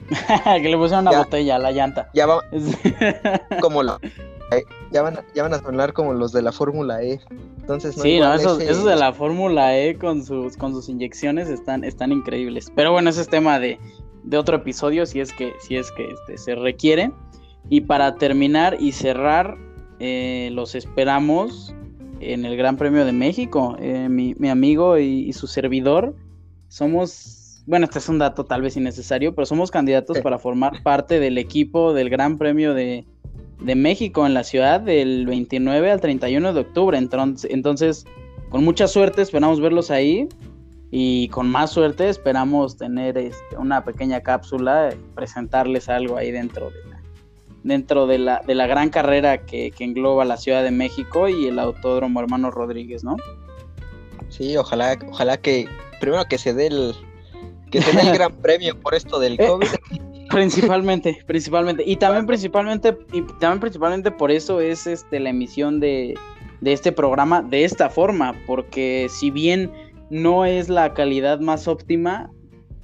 que 0.44 0.68
le 0.68 0.76
pusieron 0.76 1.06
una 1.06 1.18
botella 1.18 1.56
a 1.56 1.58
la 1.58 1.72
llanta. 1.72 2.10
Ya 2.14 2.26
va. 2.26 2.42
como 3.60 3.82
lo, 3.82 3.98
eh, 4.50 4.64
ya, 4.92 5.02
van, 5.02 5.20
ya 5.34 5.42
van 5.42 5.54
a 5.54 5.58
sonar 5.58 5.92
como 5.92 6.14
los 6.14 6.32
de 6.32 6.42
la 6.42 6.52
Fórmula 6.52 7.02
E. 7.02 7.20
Entonces, 7.60 7.94
sí, 7.94 8.18
no, 8.18 8.32
esos, 8.32 8.58
de 8.58 8.96
la 8.96 9.12
Fórmula 9.12 9.76
E 9.76 9.96
con 9.96 10.24
sus, 10.24 10.56
con 10.56 10.72
sus 10.72 10.88
inyecciones 10.88 11.48
están, 11.48 11.84
están 11.84 12.12
increíbles. 12.12 12.72
Pero 12.74 12.92
bueno, 12.92 13.10
ese 13.10 13.20
es 13.20 13.28
tema 13.28 13.58
de, 13.58 13.78
de 14.24 14.38
otro 14.38 14.56
episodio, 14.56 15.04
si 15.04 15.20
es 15.20 15.32
que, 15.32 15.52
si 15.60 15.76
es 15.76 15.92
que 15.92 16.12
este, 16.12 16.38
se 16.38 16.54
requiere. 16.54 17.12
Y 17.68 17.82
para 17.82 18.14
terminar 18.14 18.78
y 18.80 18.92
cerrar, 18.92 19.58
eh, 20.00 20.48
los 20.52 20.74
esperamos 20.74 21.74
en 22.20 22.46
el 22.46 22.56
Gran 22.56 22.78
Premio 22.78 23.04
de 23.04 23.12
México. 23.12 23.76
Eh, 23.78 24.08
mi, 24.08 24.34
mi, 24.38 24.48
amigo 24.48 24.96
y, 24.96 25.28
y 25.28 25.32
su 25.34 25.46
servidor 25.46 26.14
somos 26.68 27.37
bueno, 27.68 27.84
este 27.84 27.98
es 27.98 28.08
un 28.08 28.18
dato 28.18 28.46
tal 28.46 28.62
vez 28.62 28.78
innecesario, 28.78 29.34
pero 29.34 29.44
somos 29.44 29.70
candidatos 29.70 30.20
para 30.20 30.38
formar 30.38 30.82
parte 30.82 31.20
del 31.20 31.36
equipo 31.36 31.92
del 31.92 32.08
Gran 32.08 32.38
Premio 32.38 32.72
de, 32.72 33.04
México 33.60 34.24
en 34.24 34.32
la 34.32 34.42
ciudad 34.42 34.80
del 34.80 35.26
29 35.26 35.90
al 35.90 36.00
31 36.00 36.54
de 36.54 36.60
octubre. 36.60 36.96
Entonces, 36.96 37.50
entonces, 37.52 38.06
con 38.48 38.64
mucha 38.64 38.88
suerte 38.88 39.20
esperamos 39.20 39.60
verlos 39.60 39.90
ahí 39.90 40.30
y 40.90 41.28
con 41.28 41.50
más 41.50 41.72
suerte 41.72 42.08
esperamos 42.08 42.78
tener 42.78 43.18
este, 43.18 43.58
una 43.58 43.84
pequeña 43.84 44.22
cápsula, 44.22 44.88
presentarles 45.14 45.90
algo 45.90 46.16
ahí 46.16 46.30
dentro 46.30 46.70
de 46.70 46.88
la, 46.88 47.02
dentro 47.64 48.06
de 48.06 48.18
la, 48.18 48.40
de 48.46 48.54
la 48.54 48.66
gran 48.66 48.88
carrera 48.88 49.44
que, 49.44 49.72
que 49.72 49.84
engloba 49.84 50.24
la 50.24 50.38
Ciudad 50.38 50.62
de 50.62 50.70
México 50.70 51.28
y 51.28 51.48
el 51.48 51.58
Autódromo 51.58 52.20
Hermano 52.20 52.50
Rodríguez, 52.50 53.04
¿no? 53.04 53.18
Sí, 54.30 54.56
ojalá, 54.56 54.96
ojalá 55.10 55.36
que 55.36 55.68
primero 56.00 56.24
que 56.24 56.38
se 56.38 56.54
dé 56.54 56.68
el, 56.68 56.94
que 57.70 57.80
tenga 57.80 58.02
el 58.02 58.12
gran 58.12 58.32
premio 58.36 58.78
por 58.80 58.94
esto 58.94 59.18
del 59.18 59.34
eh, 59.34 59.46
COVID. 59.46 59.68
Principalmente, 60.30 61.22
principalmente. 61.26 61.82
Y 61.86 61.96
también 61.96 62.26
principalmente, 62.26 62.98
y 63.14 63.22
también 63.40 63.60
principalmente 63.60 64.10
por 64.10 64.30
eso 64.30 64.60
es 64.60 64.86
este 64.86 65.20
la 65.20 65.30
emisión 65.30 65.80
de, 65.80 66.18
de 66.60 66.72
este 66.74 66.92
programa 66.92 67.40
de 67.40 67.64
esta 67.64 67.88
forma. 67.88 68.34
Porque 68.46 69.08
si 69.08 69.30
bien 69.30 69.72
no 70.10 70.44
es 70.44 70.68
la 70.68 70.92
calidad 70.92 71.40
más 71.40 71.66
óptima, 71.66 72.30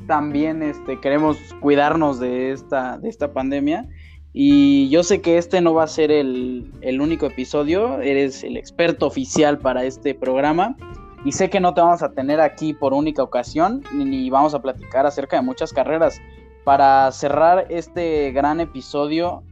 también 0.06 0.62
este, 0.62 0.98
queremos 1.00 1.36
cuidarnos 1.60 2.18
de 2.18 2.52
esta, 2.52 2.96
de 2.96 3.10
esta 3.10 3.32
pandemia. 3.34 3.86
Y 4.32 4.88
yo 4.88 5.02
sé 5.02 5.20
que 5.20 5.36
este 5.36 5.60
no 5.60 5.74
va 5.74 5.84
a 5.84 5.88
ser 5.88 6.10
el, 6.10 6.72
el 6.80 7.00
único 7.02 7.26
episodio, 7.26 8.00
eres 8.00 8.42
el 8.42 8.56
experto 8.56 9.06
oficial 9.06 9.58
para 9.58 9.84
este 9.84 10.14
programa 10.14 10.76
y 11.24 11.32
sé 11.32 11.48
que 11.48 11.58
no 11.58 11.72
te 11.72 11.80
vamos 11.80 12.02
a 12.02 12.12
tener 12.12 12.40
aquí 12.40 12.74
por 12.74 12.92
única 12.92 13.22
ocasión, 13.22 13.82
ni, 13.94 14.28
vamos 14.28 14.54
a 14.54 14.60
platicar 14.60 15.06
acerca 15.06 15.36
de 15.36 15.42
muchas 15.42 15.72
carreras. 15.72 16.20
Para 16.64 17.10
cerrar 17.12 17.66
este 17.70 18.30
gran 18.32 18.60
episodio, 18.60 19.42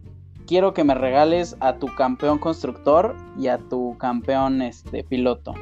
quiero 0.47 0.75
que 0.75 0.85
me 0.85 0.95
regales 0.95 1.57
a 1.61 1.77
tu 1.79 1.87
campeón 1.95 2.39
constructor 2.39 3.17
y 3.39 3.49
a 3.49 3.59
tu 3.59 3.97
campeón 3.99 4.61
este, 4.61 5.03
piloto. 5.03 5.55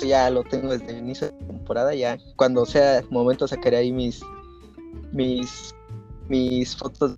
ya, 0.00 0.30
lo 0.30 0.42
tengo 0.42 0.72
desde 0.72 0.90
el 0.90 0.98
inicio 0.98 1.28
de 1.28 1.40
la 1.40 1.46
temporada, 1.46 1.94
ya 1.94 2.18
cuando 2.34 2.66
sea 2.66 3.02
momento 3.10 3.46
sacaré 3.46 3.76
ahí 3.76 3.92
mis 3.92 4.20
mis 5.12 5.74
mis 6.28 6.76
fotos 6.76 7.16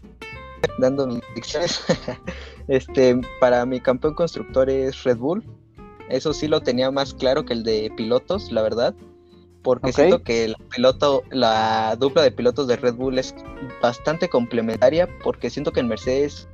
dando 0.79 1.07
mis 1.07 1.21
predicciones. 1.21 1.83
este, 2.69 3.19
para 3.41 3.65
mi 3.65 3.81
campeón 3.81 4.15
constructor 4.15 4.69
es 4.69 5.03
Red 5.05 5.19
Bull, 5.19 5.45
eso 6.11 6.33
sí 6.33 6.49
lo 6.49 6.61
tenía 6.61 6.91
más 6.91 7.15
claro 7.15 7.45
que 7.45 7.53
el 7.53 7.63
de 7.63 7.93
pilotos, 7.97 8.51
la 8.53 8.63
verdad. 8.63 8.95
Porque 9.63 9.93
siento 9.93 10.23
que 10.23 10.45
el 10.45 10.57
piloto, 10.75 11.23
la 11.31 11.95
dupla 11.97 12.23
de 12.23 12.33
pilotos 12.33 12.67
de 12.67 12.77
Red 12.77 12.95
Bull 12.95 13.19
es 13.19 13.35
bastante 13.83 14.29
complementaria. 14.29 15.09
Porque 15.23 15.51
siento 15.51 15.73
que 15.73 15.81
en 15.81 15.89
Mercedes, 15.89 16.49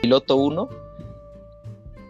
piloto 0.00 0.36
1, 0.36 0.68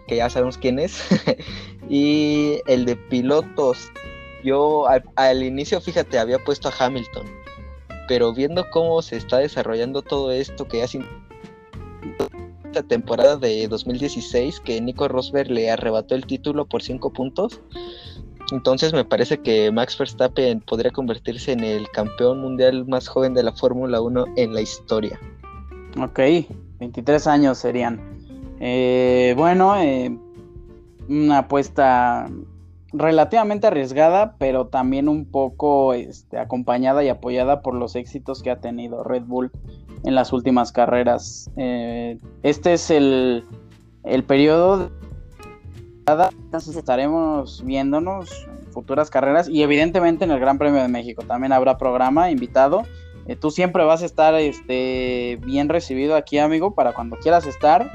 que 0.06 0.16
ya 0.16 0.30
sabemos 0.30 0.58
quién 0.58 0.78
es, 0.78 1.02
y 1.88 2.60
el 2.66 2.84
de 2.84 2.96
pilotos, 2.96 3.90
yo 4.44 4.88
al, 4.88 5.02
al 5.16 5.42
inicio, 5.42 5.80
fíjate, 5.80 6.18
había 6.18 6.38
puesto 6.38 6.68
a 6.68 6.74
Hamilton. 6.78 7.26
Pero 8.06 8.32
viendo 8.32 8.70
cómo 8.70 9.02
se 9.02 9.16
está 9.16 9.38
desarrollando 9.38 10.02
todo 10.02 10.30
esto, 10.32 10.66
que 10.66 10.78
ya 10.78 10.88
sin 10.88 11.04
temporada 12.70 13.36
de 13.36 13.68
2016 13.68 14.60
que 14.60 14.80
Nico 14.80 15.08
Rosberg 15.08 15.50
le 15.50 15.70
arrebató 15.70 16.14
el 16.14 16.26
título 16.26 16.66
por 16.66 16.82
5 16.82 17.12
puntos. 17.12 17.60
Entonces 18.52 18.92
me 18.92 19.04
parece 19.04 19.38
que 19.38 19.70
Max 19.70 19.96
Verstappen 19.96 20.60
podría 20.60 20.90
convertirse 20.90 21.52
en 21.52 21.60
el 21.60 21.88
campeón 21.90 22.40
mundial 22.40 22.86
más 22.86 23.08
joven 23.08 23.34
de 23.34 23.42
la 23.42 23.52
Fórmula 23.52 24.00
1 24.00 24.24
en 24.36 24.54
la 24.54 24.60
historia. 24.60 25.20
Ok, 26.00 26.20
23 26.78 27.26
años 27.26 27.58
serían. 27.58 28.00
Eh, 28.60 29.34
bueno, 29.36 29.76
eh, 29.76 30.16
una 31.08 31.38
apuesta 31.38 32.28
relativamente 32.92 33.66
arriesgada, 33.66 34.36
pero 34.38 34.66
también 34.66 35.08
un 35.08 35.24
poco 35.24 35.94
este, 35.94 36.38
acompañada 36.38 37.04
y 37.04 37.08
apoyada 37.08 37.62
por 37.62 37.74
los 37.74 37.94
éxitos 37.94 38.42
que 38.42 38.50
ha 38.50 38.60
tenido 38.60 39.04
Red 39.04 39.22
Bull 39.24 39.52
en 40.04 40.14
las 40.14 40.32
últimas 40.32 40.72
carreras. 40.72 41.50
Eh, 41.56 42.18
este 42.42 42.72
es 42.72 42.90
el, 42.90 43.44
el 44.04 44.24
periodo 44.24 44.90
entonces 46.42 46.76
estaremos 46.76 47.64
viéndonos 47.64 48.46
en 48.48 48.72
futuras 48.72 49.10
carreras 49.10 49.48
y 49.48 49.62
evidentemente 49.62 50.24
en 50.24 50.30
el 50.30 50.40
Gran 50.40 50.58
Premio 50.58 50.82
de 50.82 50.88
México 50.88 51.22
también 51.26 51.52
habrá 51.52 51.78
programa 51.78 52.30
invitado. 52.30 52.82
Eh, 53.26 53.36
tú 53.36 53.50
siempre 53.50 53.84
vas 53.84 54.02
a 54.02 54.06
estar 54.06 54.34
este, 54.34 55.38
bien 55.44 55.68
recibido 55.68 56.16
aquí, 56.16 56.38
amigo, 56.38 56.74
para 56.74 56.92
cuando 56.94 57.16
quieras 57.16 57.46
estar. 57.46 57.90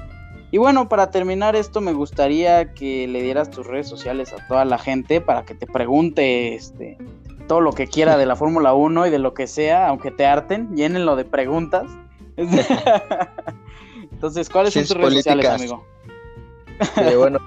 Y 0.51 0.57
bueno, 0.57 0.87
para 0.87 1.11
terminar 1.11 1.55
esto, 1.55 1.81
me 1.81 1.91
gustaría 1.91 2.73
que 2.73 3.07
le 3.07 3.21
dieras 3.21 3.49
tus 3.49 3.67
redes 3.67 3.89
sociales 3.89 4.31
a 4.31 4.47
toda 4.47 4.63
la 4.63 4.77
gente 4.77 5.19
para 5.19 5.43
que 5.43 5.53
te 5.53 5.67
pregunte 5.67 6.55
este, 6.55 6.97
todo 7.47 7.61
lo 7.61 7.73
que 7.73 7.87
quiera 7.87 8.17
de 8.17 8.25
la 8.25 8.35
Fórmula 8.35 8.73
1 8.73 9.07
y 9.07 9.09
de 9.09 9.19
lo 9.19 9.33
que 9.33 9.47
sea, 9.47 9.87
aunque 9.87 10.11
te 10.11 10.25
harten, 10.25 10.75
llénenlo 10.75 11.15
de 11.15 11.25
preguntas. 11.25 11.89
Entonces, 14.11 14.49
¿cuáles 14.49 14.73
son 14.73 14.83
tus 14.83 14.97
redes 14.97 15.13
sociales, 15.15 15.45
amigo? 15.47 15.85
bueno, 17.17 17.39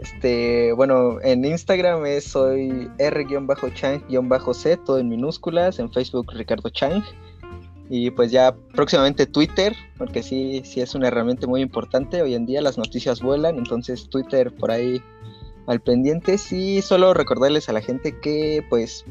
este, 0.00 0.72
bueno, 0.72 1.20
en 1.22 1.44
Instagram 1.44 2.04
es 2.06 2.24
soy 2.24 2.90
r-chang-c, 2.98 4.76
todo 4.78 4.98
en 4.98 5.08
minúsculas, 5.08 5.78
en 5.78 5.90
Facebook 5.92 6.32
Ricardo 6.32 6.68
Chang. 6.70 7.02
Y 7.88 8.10
pues 8.10 8.32
ya 8.32 8.54
próximamente 8.74 9.26
Twitter, 9.26 9.74
porque 9.96 10.22
sí, 10.22 10.62
sí 10.64 10.80
es 10.80 10.94
una 10.94 11.08
herramienta 11.08 11.46
muy 11.46 11.60
importante. 11.60 12.20
Hoy 12.20 12.34
en 12.34 12.44
día 12.44 12.60
las 12.60 12.76
noticias 12.76 13.20
vuelan, 13.20 13.58
entonces 13.58 14.08
Twitter 14.08 14.52
por 14.52 14.72
ahí 14.72 15.00
al 15.66 15.80
pendiente. 15.80 16.38
Sí, 16.38 16.82
solo 16.82 17.14
recordarles 17.14 17.68
a 17.68 17.72
la 17.72 17.80
gente 17.80 18.18
que 18.20 18.64
pues 18.68 19.04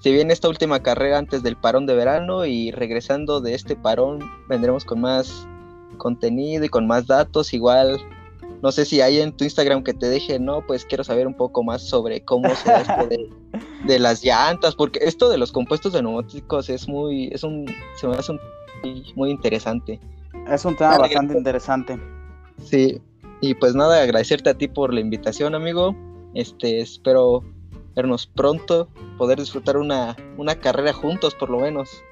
si 0.00 0.12
bien 0.12 0.30
esta 0.30 0.48
última 0.48 0.80
carrera 0.80 1.18
antes 1.18 1.42
del 1.42 1.56
parón 1.56 1.86
de 1.86 1.94
verano 1.94 2.46
y 2.46 2.70
regresando 2.70 3.40
de 3.40 3.54
este 3.54 3.76
parón 3.76 4.20
vendremos 4.48 4.84
con 4.84 5.00
más 5.00 5.46
contenido 5.96 6.64
y 6.64 6.68
con 6.68 6.86
más 6.86 7.06
datos, 7.06 7.52
igual 7.52 8.00
no 8.62 8.72
sé 8.72 8.84
si 8.84 9.00
hay 9.00 9.20
en 9.20 9.32
tu 9.32 9.44
Instagram 9.44 9.84
que 9.84 9.94
te 9.94 10.08
deje, 10.08 10.38
no, 10.38 10.64
pues 10.66 10.84
quiero 10.84 11.04
saber 11.04 11.26
un 11.26 11.34
poco 11.34 11.62
más 11.62 11.82
sobre 11.82 12.24
cómo 12.24 12.48
se 12.54 12.72
esto 12.72 13.06
de, 13.08 13.28
de, 13.86 13.98
las 13.98 14.24
llantas, 14.24 14.74
porque 14.74 15.00
esto 15.02 15.28
de 15.28 15.38
los 15.38 15.52
compuestos 15.52 15.92
de 15.92 16.02
neumáticos 16.02 16.68
es 16.68 16.88
muy, 16.88 17.28
es 17.28 17.44
un, 17.44 17.66
se 17.96 18.08
me 18.08 18.16
hace 18.16 18.32
un 18.32 18.40
muy 19.14 19.30
interesante. 19.30 20.00
Es 20.48 20.64
un 20.64 20.76
tema 20.76 20.98
bastante 20.98 21.36
interesante. 21.36 22.00
Sí, 22.62 23.00
y 23.40 23.54
pues 23.54 23.74
nada, 23.74 24.02
agradecerte 24.02 24.50
a 24.50 24.54
ti 24.54 24.68
por 24.68 24.92
la 24.92 25.00
invitación, 25.00 25.54
amigo. 25.54 25.94
Este, 26.34 26.80
espero 26.80 27.44
vernos 27.94 28.26
pronto, 28.26 28.88
poder 29.16 29.38
disfrutar 29.38 29.76
una, 29.76 30.16
una 30.36 30.56
carrera 30.56 30.92
juntos 30.92 31.34
por 31.34 31.50
lo 31.50 31.58
menos. 31.58 32.02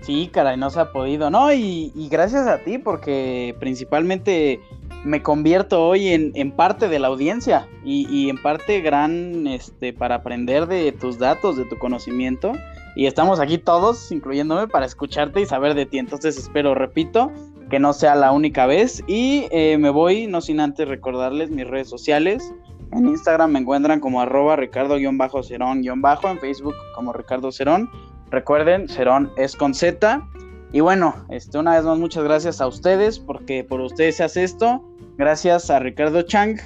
Sí, 0.00 0.28
caray, 0.32 0.56
no 0.56 0.70
se 0.70 0.80
ha 0.80 0.92
podido, 0.92 1.30
¿no? 1.30 1.52
Y, 1.52 1.92
gracias 2.10 2.46
a 2.46 2.58
ti, 2.58 2.78
porque 2.78 3.56
principalmente 3.58 4.60
me 5.04 5.22
convierto 5.22 5.86
hoy 5.86 6.08
en, 6.08 6.52
parte 6.52 6.88
de 6.88 6.98
la 6.98 7.08
audiencia 7.08 7.68
y, 7.84 8.06
y, 8.08 8.28
en 8.28 8.40
parte 8.40 8.80
gran 8.80 9.46
este, 9.46 9.92
para 9.92 10.16
aprender 10.16 10.66
de 10.66 10.92
tus 10.92 11.18
datos, 11.18 11.56
de 11.56 11.64
tu 11.64 11.78
conocimiento. 11.78 12.52
Y 12.94 13.06
estamos 13.06 13.40
aquí 13.40 13.58
todos, 13.58 14.10
incluyéndome, 14.12 14.68
para 14.68 14.86
escucharte 14.86 15.40
y 15.40 15.46
saber 15.46 15.74
de 15.74 15.86
ti. 15.86 15.98
Entonces 15.98 16.38
espero, 16.38 16.74
repito, 16.74 17.32
que 17.70 17.78
no 17.78 17.92
sea 17.92 18.14
la 18.14 18.32
única 18.32 18.66
vez. 18.66 19.02
Y 19.06 19.46
eh, 19.50 19.78
me 19.78 19.90
voy, 19.90 20.26
no 20.26 20.40
sin 20.40 20.60
antes 20.60 20.88
recordarles 20.88 21.50
mis 21.50 21.66
redes 21.66 21.88
sociales. 21.88 22.52
En 22.92 23.08
Instagram 23.08 23.50
me 23.50 23.58
encuentran 23.58 24.00
como 24.00 24.20
arroba 24.20 24.56
ricardo-cerón-bajo, 24.56 26.28
en 26.28 26.38
Facebook 26.38 26.74
como 26.94 27.12
Ricardo 27.12 27.50
Cerón. 27.50 27.90
Recuerden, 28.30 28.88
Cerón 28.88 29.30
es 29.36 29.56
con 29.56 29.74
Z. 29.74 30.26
Y 30.72 30.80
bueno, 30.80 31.14
este, 31.28 31.58
una 31.58 31.76
vez 31.76 31.84
más 31.84 31.98
muchas 31.98 32.24
gracias 32.24 32.60
a 32.60 32.66
ustedes 32.66 33.18
porque 33.18 33.64
por 33.64 33.80
ustedes 33.80 34.16
se 34.16 34.24
hace 34.24 34.44
esto. 34.44 34.84
Gracias 35.16 35.70
a 35.70 35.78
Ricardo 35.78 36.22
Chang. 36.22 36.58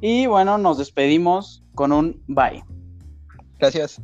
Y 0.00 0.26
bueno, 0.26 0.58
nos 0.58 0.78
despedimos 0.78 1.62
con 1.74 1.92
un 1.92 2.22
bye. 2.26 2.64
Gracias. 3.58 4.00